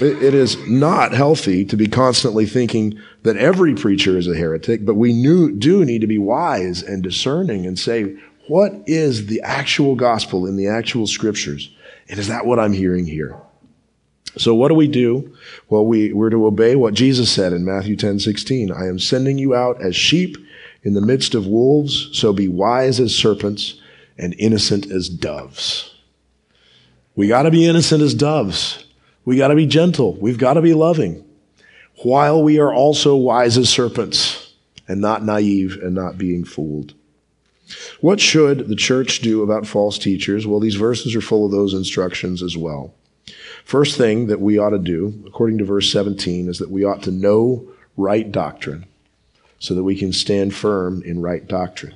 [0.00, 4.94] It is not healthy to be constantly thinking that every preacher is a heretic, but
[4.94, 8.16] we do need to be wise and discerning and say,
[8.48, 11.70] what is the actual gospel in the actual scriptures?
[12.08, 13.36] And is that what I'm hearing here?
[14.38, 15.36] So what do we do?
[15.68, 18.72] Well, we, we're to obey what Jesus said in Matthew 10, 16.
[18.72, 20.36] I am sending you out as sheep
[20.82, 23.80] in the midst of wolves, so be wise as serpents
[24.18, 25.91] and innocent as doves.
[27.14, 28.84] We got to be innocent as doves.
[29.24, 30.14] We got to be gentle.
[30.16, 31.24] We've got to be loving
[32.02, 34.54] while we are also wise as serpents
[34.88, 36.94] and not naive and not being fooled.
[38.00, 40.46] What should the church do about false teachers?
[40.46, 42.92] Well, these verses are full of those instructions as well.
[43.64, 47.02] First thing that we ought to do, according to verse 17, is that we ought
[47.04, 48.86] to know right doctrine
[49.58, 51.94] so that we can stand firm in right doctrine.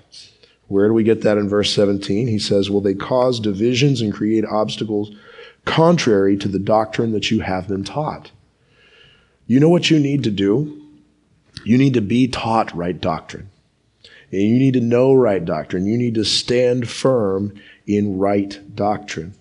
[0.68, 2.26] Where do we get that in verse 17?
[2.26, 5.12] He says, Will they cause divisions and create obstacles
[5.66, 8.30] contrary to the doctrine that you have been taught.
[9.46, 10.82] You know what you need to do?
[11.64, 13.50] You need to be taught right doctrine.
[14.32, 15.84] And you need to know right doctrine.
[15.84, 17.52] You need to stand firm
[17.86, 19.34] in right doctrine.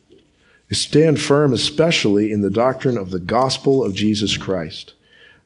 [0.72, 4.94] Stand firm, especially in the doctrine of the gospel of Jesus Christ.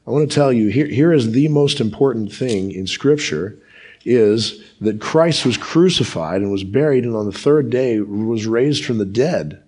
[0.06, 3.58] I want to tell you, here, here is the most important thing in Scripture
[4.04, 8.84] is that Christ was crucified and was buried, and on the third day was raised
[8.84, 9.62] from the dead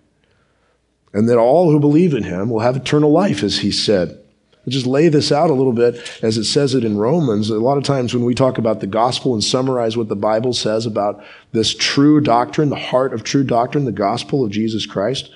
[1.13, 4.19] and that all who believe in him will have eternal life, as he said.
[4.65, 7.51] I'll just lay this out a little bit as it says it in Romans.
[7.51, 10.53] A lot of times when we talk about the gospel and summarize what the Bible
[10.53, 15.35] says about this true doctrine, the heart of true doctrine, the gospel of Jesus Christ,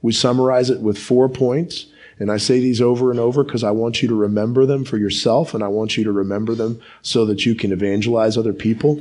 [0.00, 1.86] we summarize it with four points.
[2.18, 4.96] And I say these over and over because I want you to remember them for
[4.96, 9.00] yourself and I want you to remember them so that you can evangelize other people.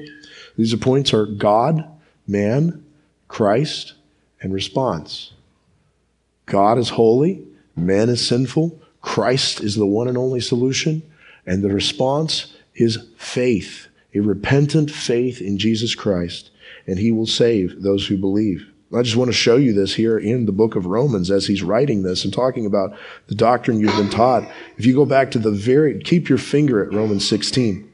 [0.56, 1.84] These points are God,
[2.28, 2.86] man,
[3.28, 3.94] Christ,
[4.42, 5.34] and response.
[6.46, 7.44] God is holy,
[7.76, 11.02] man is sinful, Christ is the one and only solution,
[11.46, 16.52] and the response is faith, a repentant faith in Jesus Christ,
[16.86, 18.72] and he will save those who believe.
[18.96, 21.62] I just want to show you this here in the book of Romans as he's
[21.62, 24.50] writing this and talking about the doctrine you've been taught.
[24.78, 27.92] If you go back to the very, keep your finger at Romans 16.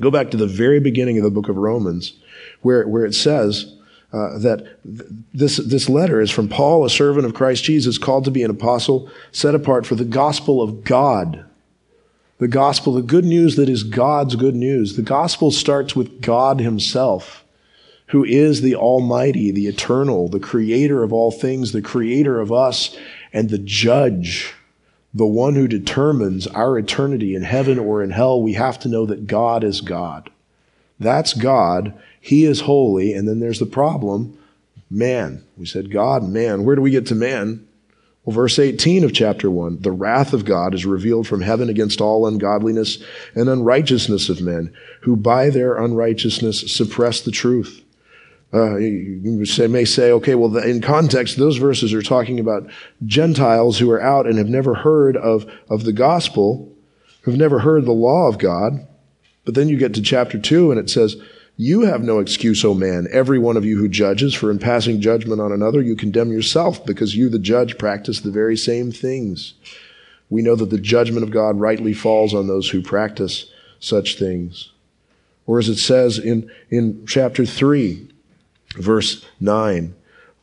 [0.00, 2.14] Go back to the very beginning of the book of Romans
[2.62, 3.74] where, where it says,
[4.12, 8.24] uh, that th- this, this letter is from Paul, a servant of Christ Jesus, called
[8.24, 11.44] to be an apostle, set apart for the gospel of God.
[12.38, 14.96] The gospel, the good news that is God's good news.
[14.96, 17.44] The gospel starts with God Himself,
[18.10, 22.96] who is the Almighty, the Eternal, the Creator of all things, the Creator of us,
[23.32, 24.54] and the Judge,
[25.14, 28.42] the one who determines our eternity in heaven or in hell.
[28.42, 30.30] We have to know that God is God.
[30.98, 33.14] That's God he is holy.
[33.14, 34.36] And then there's the problem
[34.90, 35.44] man.
[35.56, 36.64] We said God, man.
[36.64, 37.66] Where do we get to man?
[38.24, 42.00] Well, verse 18 of chapter 1 the wrath of God is revealed from heaven against
[42.00, 43.02] all ungodliness
[43.34, 47.82] and unrighteousness of men, who by their unrighteousness suppress the truth.
[48.52, 52.68] Uh, you may say, okay, well, in context, those verses are talking about
[53.06, 56.72] Gentiles who are out and have never heard of, of the gospel,
[57.22, 58.86] who've never heard the law of God.
[59.44, 61.16] But then you get to chapter 2 and it says,
[61.56, 64.98] you have no excuse, O man, every one of you who judges, for in passing
[65.02, 69.52] judgment on another, you condemn yourself, because you, the judge, practice the very same things.
[70.30, 74.72] We know that the judgment of God rightly falls on those who practice such things.
[75.46, 78.08] Or as it says in, in chapter 3,
[78.76, 79.94] verse 9,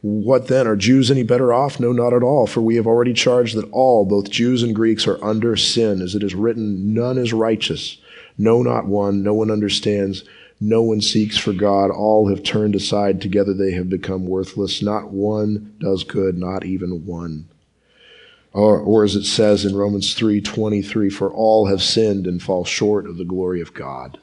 [0.01, 0.67] what then?
[0.67, 1.79] Are Jews any better off?
[1.79, 5.07] No, not at all, for we have already charged that all, both Jews and Greeks,
[5.07, 6.01] are under sin.
[6.01, 7.97] As it is written, none is righteous,
[8.37, 10.23] no, not one, no one understands.
[10.59, 11.91] No one seeks for God.
[11.91, 13.21] All have turned aside.
[13.21, 14.81] Together they have become worthless.
[14.81, 17.47] Not one does good, not even one.
[18.53, 23.05] Or, or as it says in Romans 3:23, for all have sinned and fall short
[23.05, 24.19] of the glory of God.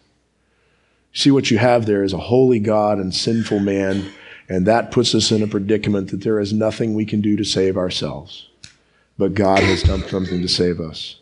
[1.14, 4.12] See what you have there is a holy God and sinful man,
[4.48, 7.44] And that puts us in a predicament that there is nothing we can do to
[7.44, 8.48] save ourselves.
[9.16, 11.16] But God has done something to save us.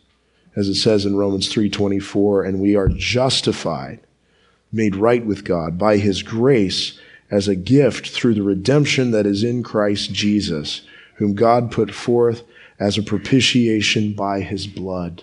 [0.56, 4.00] As it says in Romans 3:24, and we are justified,
[4.72, 6.98] made right with God by his grace
[7.30, 10.82] as a gift through the redemption that is in Christ Jesus,
[11.16, 12.42] whom God put forth
[12.80, 15.22] as a propitiation by his blood.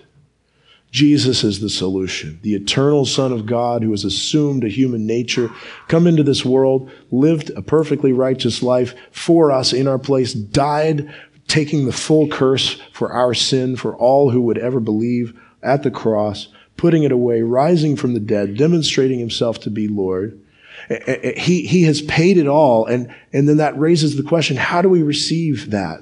[0.90, 2.40] Jesus is the solution.
[2.42, 5.48] The eternal Son of God who has assumed a human nature,
[5.86, 11.12] come into this world, lived a perfectly righteous life for us in our place, died,
[11.46, 15.90] taking the full curse for our sin, for all who would ever believe at the
[15.90, 20.40] cross, putting it away, rising from the dead, demonstrating himself to be Lord.
[21.36, 22.86] He, he has paid it all.
[22.86, 26.00] And, and then that raises the question, how do we receive that?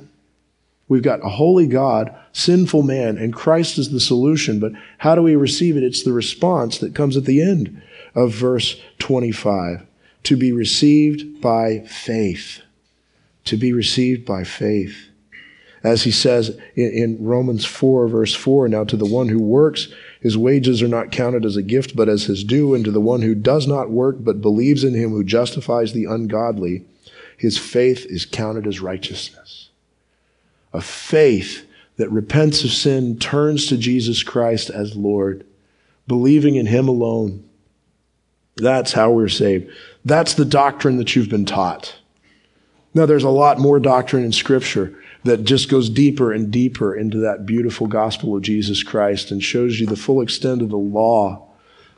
[0.88, 4.58] We've got a holy God, sinful man, and Christ is the solution.
[4.58, 5.82] But how do we receive it?
[5.82, 7.82] It's the response that comes at the end
[8.14, 9.86] of verse 25.
[10.24, 12.62] To be received by faith.
[13.44, 15.08] To be received by faith.
[15.84, 19.88] As he says in, in Romans 4, verse 4, now to the one who works,
[20.20, 23.00] his wages are not counted as a gift, but as his due, and to the
[23.00, 26.84] one who does not work, but believes in him who justifies the ungodly,
[27.36, 29.67] his faith is counted as righteousness
[30.72, 31.66] a faith
[31.96, 35.44] that repents of sin, turns to Jesus Christ as Lord,
[36.06, 37.44] believing in Him alone.
[38.56, 39.70] That's how we're saved.
[40.04, 41.96] That's the doctrine that you've been taught.
[42.94, 47.18] Now, there's a lot more doctrine in Scripture that just goes deeper and deeper into
[47.18, 51.48] that beautiful gospel of Jesus Christ and shows you the full extent of the law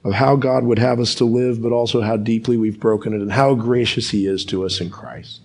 [0.03, 3.21] of how God would have us to live, but also how deeply we've broken it
[3.21, 5.41] and how gracious He is to us in Christ.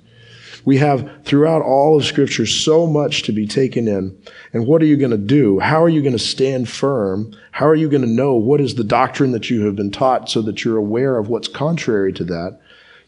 [0.66, 4.18] We have throughout all of Scripture so much to be taken in.
[4.52, 5.60] And what are you going to do?
[5.60, 7.34] How are you going to stand firm?
[7.52, 10.30] How are you going to know what is the doctrine that you have been taught
[10.30, 12.60] so that you're aware of what's contrary to that?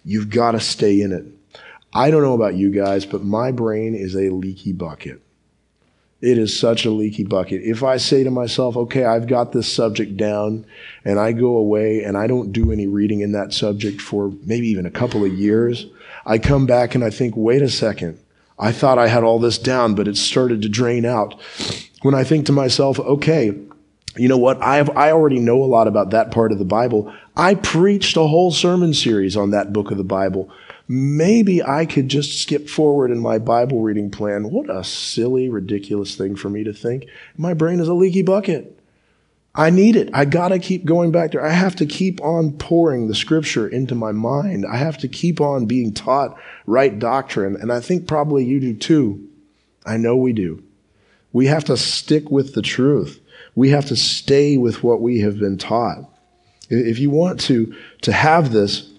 [0.06, 1.26] You've got to stay in it.
[1.94, 5.22] I don't know about you guys, but my brain is a leaky bucket.
[6.22, 7.62] It is such a leaky bucket.
[7.64, 10.66] If I say to myself, okay, I've got this subject down,
[11.06, 14.68] and I go away and I don't do any reading in that subject for maybe
[14.68, 15.88] even a couple of years,
[16.28, 18.20] I come back and I think, wait a second.
[18.60, 21.40] I thought I had all this down, but it started to drain out.
[22.02, 23.58] When I think to myself, okay,
[24.18, 24.62] you know what?
[24.62, 27.14] I have, I already know a lot about that part of the Bible.
[27.38, 30.52] I preached a whole sermon series on that book of the Bible.
[30.90, 34.52] Maybe I could just skip forward in my Bible reading plan.
[34.52, 37.06] What a silly, ridiculous thing for me to think.
[37.38, 38.78] My brain is a leaky bucket.
[39.58, 40.12] I need it.
[40.14, 41.44] I got to keep going back there.
[41.44, 44.68] I have to keep on pouring the scripture into my mind.
[44.72, 46.38] I have to keep on being taught
[46.68, 47.56] right doctrine.
[47.56, 49.28] And I think probably you do too.
[49.84, 50.64] I know we do.
[51.34, 53.20] We have to stick with the truth.
[53.56, 56.08] We have to stay with what we have been taught.
[56.70, 58.92] If you want to, to have this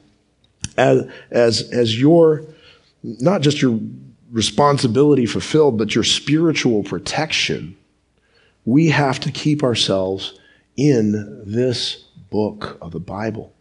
[0.77, 2.45] as, as, as your,
[3.05, 3.79] not just your
[4.33, 7.77] responsibility fulfilled, but your spiritual protection,
[8.65, 10.38] we have to keep ourselves
[10.79, 13.53] in this book of the Bible.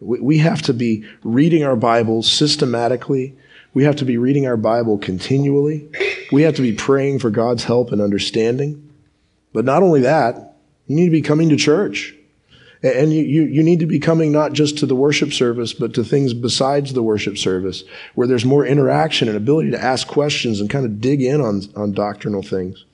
[0.00, 3.36] We have to be reading our Bible systematically.
[3.74, 5.88] We have to be reading our Bible continually.
[6.32, 8.90] We have to be praying for God's help and understanding.
[9.52, 12.14] But not only that, you need to be coming to church.
[12.82, 15.94] And you, you, you, need to be coming not just to the worship service, but
[15.94, 17.84] to things besides the worship service,
[18.14, 21.62] where there's more interaction and ability to ask questions and kind of dig in on,
[21.74, 22.84] on doctrinal things.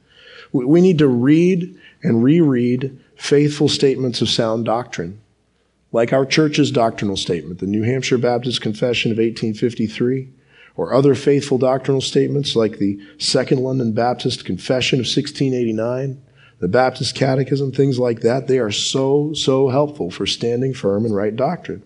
[0.52, 5.20] We need to read and reread faithful statements of sound doctrine,
[5.92, 10.28] like our church's doctrinal statement, the New Hampshire Baptist Confession of 1853,
[10.74, 16.20] or other faithful doctrinal statements like the Second London Baptist Confession of 1689,
[16.58, 18.48] the Baptist Catechism, things like that.
[18.48, 21.84] They are so, so helpful for standing firm in right doctrine.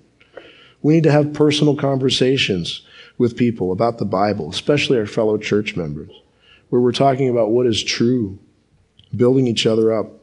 [0.80, 2.80] We need to have personal conversations
[3.18, 6.12] with people about the Bible, especially our fellow church members,
[6.70, 8.38] where we're talking about what is true,
[9.14, 10.22] building each other up,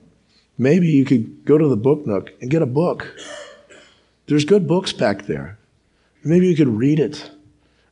[0.58, 3.16] Maybe you could go to the book nook and get a book.
[4.28, 5.58] There's good books back there.
[6.24, 7.30] Maybe you could read it.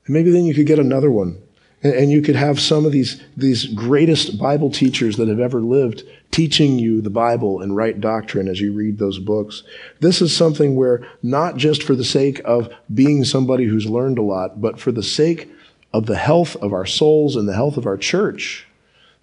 [0.06, 1.42] And maybe then you could get another one.
[1.84, 5.60] And, and you could have some of these, these greatest Bible teachers that have ever
[5.60, 9.64] lived teaching you the Bible and right doctrine as you read those books.
[10.00, 14.24] This is something where not just for the sake of being somebody who's learned a
[14.24, 15.52] lot, but for the sake
[15.94, 18.66] of the health of our souls and the health of our church,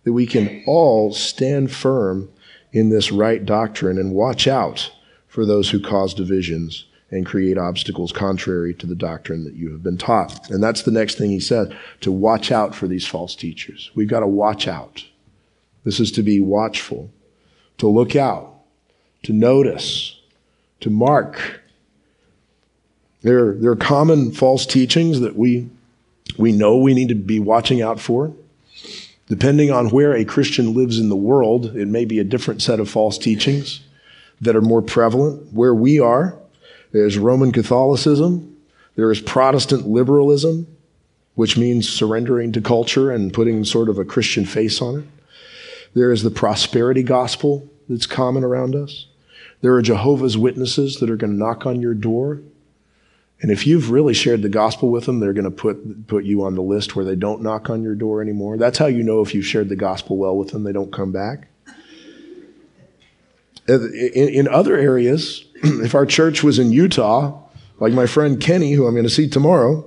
[0.04, 2.28] that we can all stand firm
[2.78, 4.90] in this right doctrine and watch out
[5.26, 9.82] for those who cause divisions and create obstacles contrary to the doctrine that you have
[9.82, 10.50] been taught.
[10.50, 13.90] And that's the next thing he said to watch out for these false teachers.
[13.94, 15.04] We've got to watch out.
[15.84, 17.10] This is to be watchful,
[17.78, 18.52] to look out,
[19.24, 20.20] to notice,
[20.80, 21.62] to mark.
[23.22, 25.70] There, there are common false teachings that we
[26.36, 28.32] we know we need to be watching out for.
[29.28, 32.80] Depending on where a Christian lives in the world, it may be a different set
[32.80, 33.80] of false teachings
[34.40, 35.52] that are more prevalent.
[35.52, 36.38] Where we are,
[36.92, 38.56] there's Roman Catholicism,
[38.96, 40.66] there is Protestant liberalism,
[41.34, 45.04] which means surrendering to culture and putting sort of a Christian face on it.
[45.94, 49.06] There is the prosperity gospel that's common around us.
[49.60, 52.40] There are Jehovah's Witnesses that are going to knock on your door.
[53.40, 56.42] And if you've really shared the gospel with them, they're going to put, put you
[56.42, 58.56] on the list where they don't knock on your door anymore.
[58.56, 61.12] That's how you know if you've shared the gospel well with them, they don't come
[61.12, 61.46] back.
[63.68, 67.40] In, in other areas, if our church was in Utah,
[67.78, 69.84] like my friend Kenny, who I'm going to see tomorrow,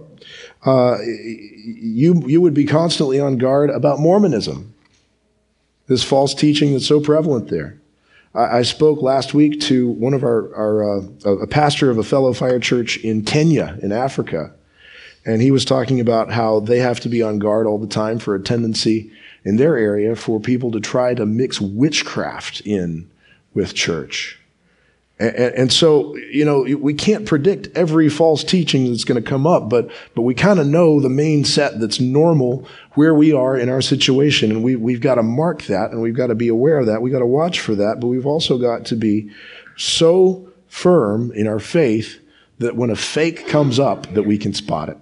[0.66, 4.74] uh, you, you would be constantly on guard about Mormonism,
[5.88, 7.80] this false teaching that's so prevalent there.
[8.34, 12.03] I, I spoke last week to one of our, our uh, a pastor of a
[12.03, 14.53] fellow fire church in Kenya, in Africa,
[15.25, 18.19] and he was talking about how they have to be on guard all the time
[18.19, 19.11] for a tendency
[19.43, 23.09] in their area for people to try to mix witchcraft in
[23.53, 24.40] with church.
[25.22, 29.45] And, and, so, you know, we can't predict every false teaching that's going to come
[29.45, 33.55] up, but, but we kind of know the main set that's normal where we are
[33.55, 34.49] in our situation.
[34.49, 37.03] And we, we've got to mark that and we've got to be aware of that.
[37.03, 39.30] We've got to watch for that, but we've also got to be
[39.78, 42.19] so firm in our faith
[42.57, 44.97] that when a fake comes up, that we can spot it.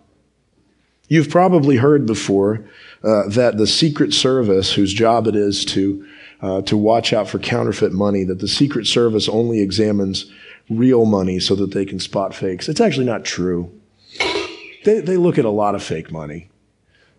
[1.07, 2.65] You've probably heard before
[3.05, 6.05] uh, that the Secret Service, whose job it is to
[6.41, 10.31] uh, to watch out for counterfeit money, that the Secret Service only examines
[10.69, 12.69] real money so that they can spot fakes.
[12.69, 13.71] It's actually not true.
[14.85, 16.49] They, they look at a lot of fake money.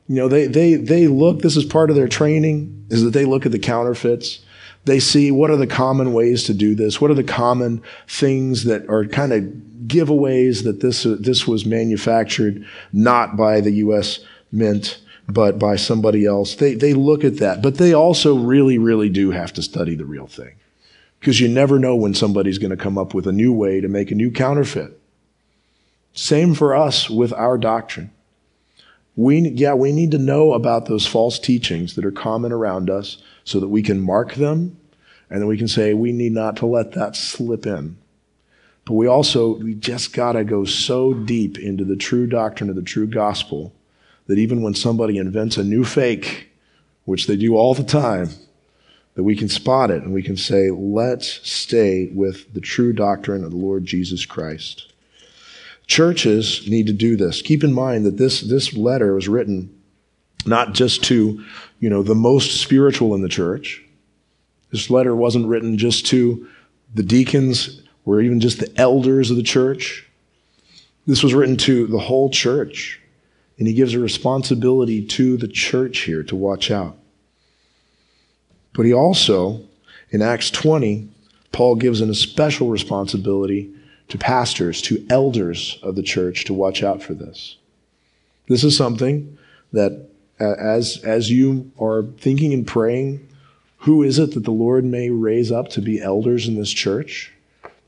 [0.08, 3.24] You know, they, they, they look, this is part of their training, is that they
[3.24, 4.40] look at the counterfeits.
[4.86, 7.00] They see what are the common ways to do this?
[7.00, 9.42] What are the common things that are kind of
[9.86, 14.20] giveaways that this, this was manufactured not by the U.S.
[14.50, 15.00] Mint
[15.32, 16.54] but by somebody else.
[16.54, 20.04] They, they look at that, but they also really, really do have to study the
[20.04, 20.54] real thing
[21.18, 23.88] because you never know when somebody's going to come up with a new way to
[23.88, 24.98] make a new counterfeit.
[26.12, 28.10] Same for us with our doctrine.
[29.16, 33.18] We, yeah, we need to know about those false teachings that are common around us
[33.44, 34.76] so that we can mark them
[35.28, 37.96] and then we can say we need not to let that slip in.
[38.84, 42.76] But we also, we just got to go so deep into the true doctrine of
[42.76, 43.72] the true gospel
[44.26, 46.50] that even when somebody invents a new fake,
[47.04, 48.30] which they do all the time,
[49.14, 53.44] that we can spot it and we can say, let's stay with the true doctrine
[53.44, 54.92] of the Lord Jesus Christ.
[55.86, 57.42] Churches need to do this.
[57.42, 59.74] Keep in mind that this, this letter was written
[60.46, 61.44] not just to,
[61.80, 63.82] you know, the most spiritual in the church.
[64.70, 66.48] This letter wasn't written just to
[66.94, 70.08] the deacons or even just the elders of the church.
[71.06, 72.99] This was written to the whole church.
[73.60, 76.96] And he gives a responsibility to the church here to watch out.
[78.72, 79.60] But he also,
[80.08, 81.10] in Acts 20,
[81.52, 83.70] Paul gives an especial responsibility
[84.08, 87.58] to pastors, to elders of the church to watch out for this.
[88.48, 89.36] This is something
[89.72, 90.08] that
[90.38, 93.28] as, as you are thinking and praying,
[93.80, 97.30] who is it that the Lord may raise up to be elders in this church?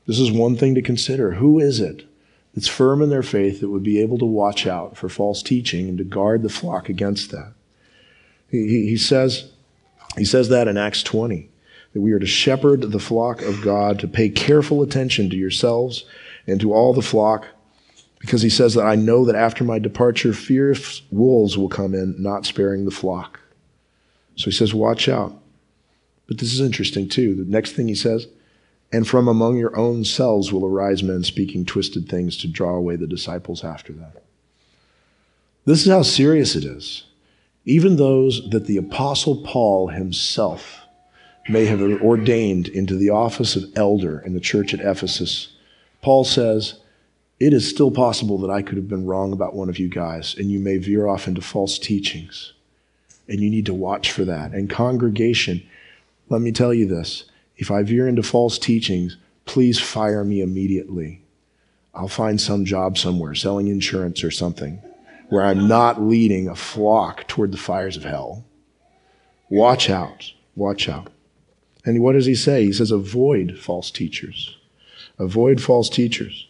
[0.05, 1.31] This is one thing to consider.
[1.31, 2.05] Who is it
[2.53, 5.89] that's firm in their faith that would be able to watch out for false teaching
[5.89, 7.53] and to guard the flock against that.
[8.49, 9.51] He, he, says,
[10.17, 11.49] he says that in Acts 20,
[11.93, 16.05] that we are to shepherd the flock of God, to pay careful attention to yourselves
[16.45, 17.47] and to all the flock,
[18.19, 22.15] because he says that I know that after my departure, fierce wolves will come in,
[22.21, 23.39] not sparing the flock.
[24.35, 25.33] So he says, watch out.
[26.27, 27.35] But this is interesting too.
[27.35, 28.27] The next thing he says,
[28.93, 32.95] and from among your own selves will arise men speaking twisted things to draw away
[32.95, 34.11] the disciples after them.
[35.65, 37.03] This is how serious it is.
[37.65, 40.81] Even those that the Apostle Paul himself
[41.49, 45.55] may have ordained into the office of elder in the church at Ephesus,
[46.03, 46.75] Paul says,
[47.39, 50.35] It is still possible that I could have been wrong about one of you guys,
[50.37, 52.53] and you may veer off into false teachings.
[53.27, 54.51] And you need to watch for that.
[54.51, 55.63] And congregation,
[56.29, 57.23] let me tell you this
[57.57, 61.23] if I veer into false teachings, please fire me immediately.
[61.93, 64.81] I'll find some job somewhere, selling insurance or something,
[65.29, 68.45] where I'm not leading a flock toward the fires of hell.
[69.49, 70.31] Watch out.
[70.55, 71.11] Watch out.
[71.85, 72.65] And what does he say?
[72.65, 74.57] He says, avoid false teachers.
[75.19, 76.47] Avoid false teachers.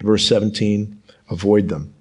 [0.00, 1.00] Verse 17,
[1.30, 1.94] avoid them.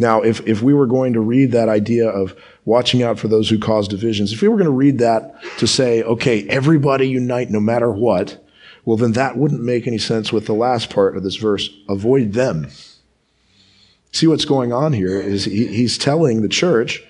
[0.00, 2.34] Now, if, if we were going to read that idea of
[2.64, 5.66] watching out for those who cause divisions, if we were going to read that to
[5.66, 8.42] say, okay, everybody unite no matter what,
[8.86, 12.32] well, then that wouldn't make any sense with the last part of this verse avoid
[12.32, 12.68] them.
[14.10, 17.04] See what's going on here is he, he's telling the church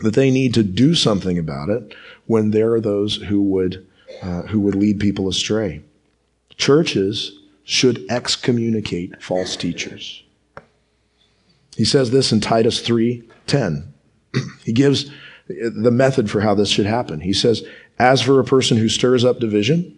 [0.00, 1.94] that they need to do something about it
[2.24, 3.86] when there are those who would,
[4.22, 5.82] uh, who would lead people astray.
[6.56, 10.22] Churches should excommunicate false teachers.
[11.80, 13.84] He says this in Titus 3:10.
[14.66, 15.10] he gives
[15.48, 17.20] the method for how this should happen.
[17.20, 17.62] He says,
[17.98, 19.96] "As for a person who stirs up division,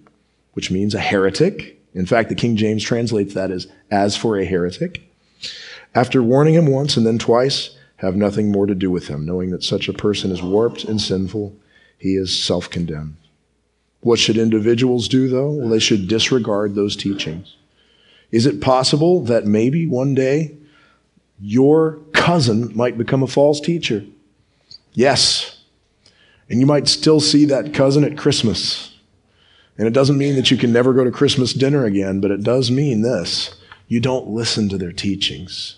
[0.52, 4.44] which means a heretic, in fact, the King James translates that as as for a
[4.44, 5.02] heretic,
[5.92, 9.50] after warning him once and then twice, have nothing more to do with him, knowing
[9.50, 11.56] that such a person is warped and sinful,
[11.98, 13.16] he is self-condemned."
[14.02, 15.50] What should individuals do though?
[15.50, 17.56] Well, they should disregard those teachings.
[18.30, 20.58] Is it possible that maybe one day
[21.42, 24.04] your cousin might become a false teacher?
[24.92, 25.60] Yes.
[26.48, 28.96] And you might still see that cousin at Christmas.
[29.76, 32.42] And it doesn't mean that you can never go to Christmas dinner again, but it
[32.42, 33.54] does mean this
[33.88, 35.76] you don't listen to their teachings.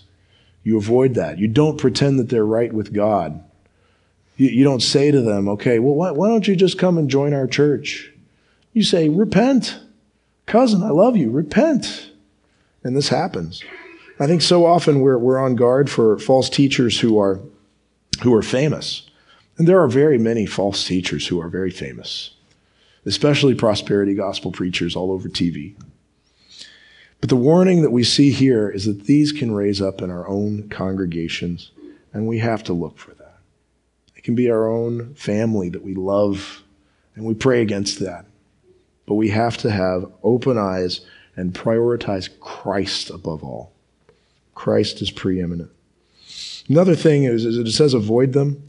[0.63, 1.37] You avoid that.
[1.37, 3.43] You don't pretend that they're right with God.
[4.37, 7.09] You, you don't say to them, okay, well, why, why don't you just come and
[7.09, 8.11] join our church?
[8.73, 9.79] You say, repent.
[10.45, 11.29] Cousin, I love you.
[11.29, 12.11] Repent.
[12.83, 13.63] And this happens.
[14.19, 17.41] I think so often we're, we're on guard for false teachers who are,
[18.23, 19.09] who are famous.
[19.57, 22.31] And there are very many false teachers who are very famous,
[23.05, 25.75] especially prosperity gospel preachers all over TV.
[27.19, 30.27] But the warning that we see here is that these can raise up in our
[30.27, 31.71] own congregations,
[32.13, 33.39] and we have to look for that.
[34.15, 36.63] It can be our own family that we love,
[37.15, 38.25] and we pray against that.
[39.05, 41.01] But we have to have open eyes
[41.35, 43.74] and prioritize Christ above all.
[44.55, 45.69] Christ is preeminent.
[46.67, 48.67] Another thing is, is it says avoid them.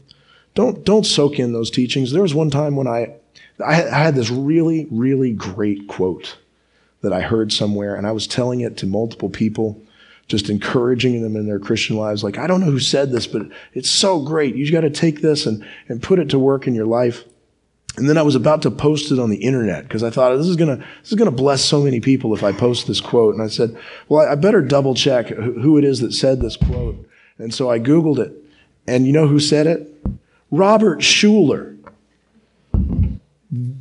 [0.53, 2.11] Don't, don't soak in those teachings.
[2.11, 3.15] There was one time when I,
[3.63, 6.37] I had this really, really great quote
[7.01, 9.81] that I heard somewhere, and I was telling it to multiple people,
[10.27, 12.23] just encouraging them in their Christian lives.
[12.23, 14.55] Like, I don't know who said this, but it's so great.
[14.55, 17.23] You got to take this and, and put it to work in your life.
[17.97, 20.45] And then I was about to post it on the internet because I thought this
[20.45, 23.33] is gonna this is gonna bless so many people if I post this quote.
[23.33, 23.75] And I said,
[24.07, 27.09] well, I better double check who it is that said this quote.
[27.39, 28.33] And so I googled it,
[28.87, 29.91] and you know who said it?
[30.51, 31.75] Robert Schuller,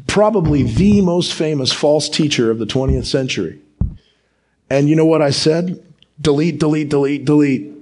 [0.07, 3.61] probably the most famous false teacher of the 20th century.
[4.69, 5.83] And you know what I said?
[6.21, 7.73] Delete, delete, delete, delete.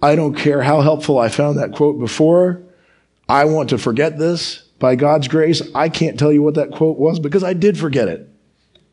[0.00, 2.62] I don't care how helpful I found that quote before.
[3.28, 6.98] I want to forget this by God's grace, I can't tell you what that quote
[6.98, 8.28] was because I did forget it.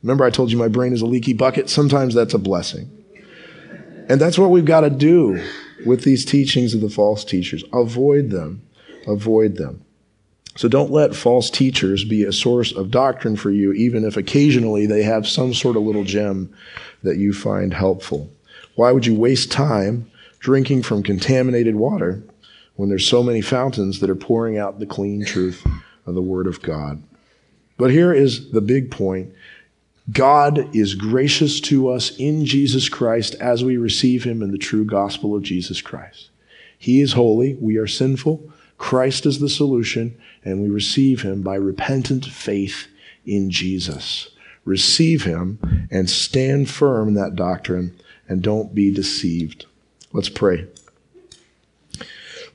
[0.04, 1.70] Remember, I told you my brain is a leaky bucket?
[1.70, 2.90] Sometimes that's a blessing.
[4.10, 5.44] And that's what we've got to do
[5.86, 7.64] with these teachings of the false teachers.
[7.74, 8.62] Avoid them.
[9.08, 9.84] Avoid them.
[10.56, 14.86] So don't let false teachers be a source of doctrine for you, even if occasionally
[14.86, 16.54] they have some sort of little gem
[17.04, 18.30] that you find helpful.
[18.76, 22.22] Why would you waste time drinking from contaminated water
[22.82, 25.64] when there's so many fountains that are pouring out the clean truth
[26.08, 27.04] of the Word of God.
[27.78, 29.36] But here is the big point
[30.12, 34.84] God is gracious to us in Jesus Christ as we receive Him in the true
[34.84, 36.32] gospel of Jesus Christ.
[36.76, 38.52] He is holy, we are sinful.
[38.80, 42.88] Christ is the solution, and we receive Him by repentant faith
[43.28, 44.32] in Jesus.
[44.66, 47.96] Receive Him and stand firm in that doctrine
[48.28, 49.68] and don't be deceived.
[50.14, 50.66] Let's pray.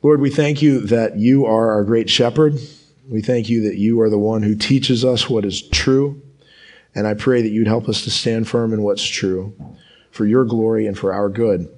[0.07, 2.61] Lord, we thank you that you are our great shepherd.
[3.09, 6.22] We thank you that you are the one who teaches us what is true.
[6.94, 9.57] And I pray that you'd help us to stand firm in what's true
[10.12, 11.68] for your glory and for our good.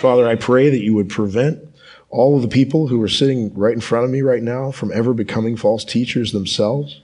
[0.00, 1.62] Father, I pray that you would prevent
[2.10, 4.90] all of the people who are sitting right in front of me right now from
[4.90, 7.02] ever becoming false teachers themselves.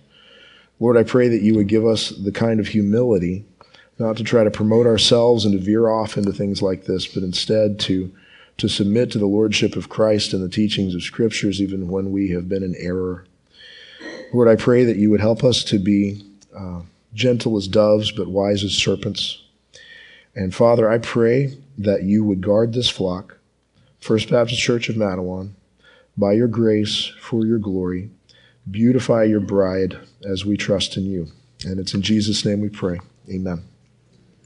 [0.81, 3.45] Lord, I pray that you would give us the kind of humility
[4.01, 7.23] not to try to promote ourselves and to veer off into things like this, but
[7.23, 8.13] instead to
[8.59, 12.31] to submit to the lordship of Christ and the teachings of scriptures, even when we
[12.31, 13.27] have been in error.
[14.33, 16.23] Lord, I pray that you would help us to be
[16.57, 16.83] uh,
[17.13, 19.43] gentle as doves, but wise as serpents.
[20.35, 23.39] And Father, I pray that you would guard this flock,
[24.01, 25.53] First Baptist Church of Matawan,
[26.17, 28.11] by your grace, for your glory.
[28.71, 31.29] Beautify your bride as we trust in you.
[31.65, 33.01] And it's in Jesus' name we pray.
[33.31, 33.65] Amen.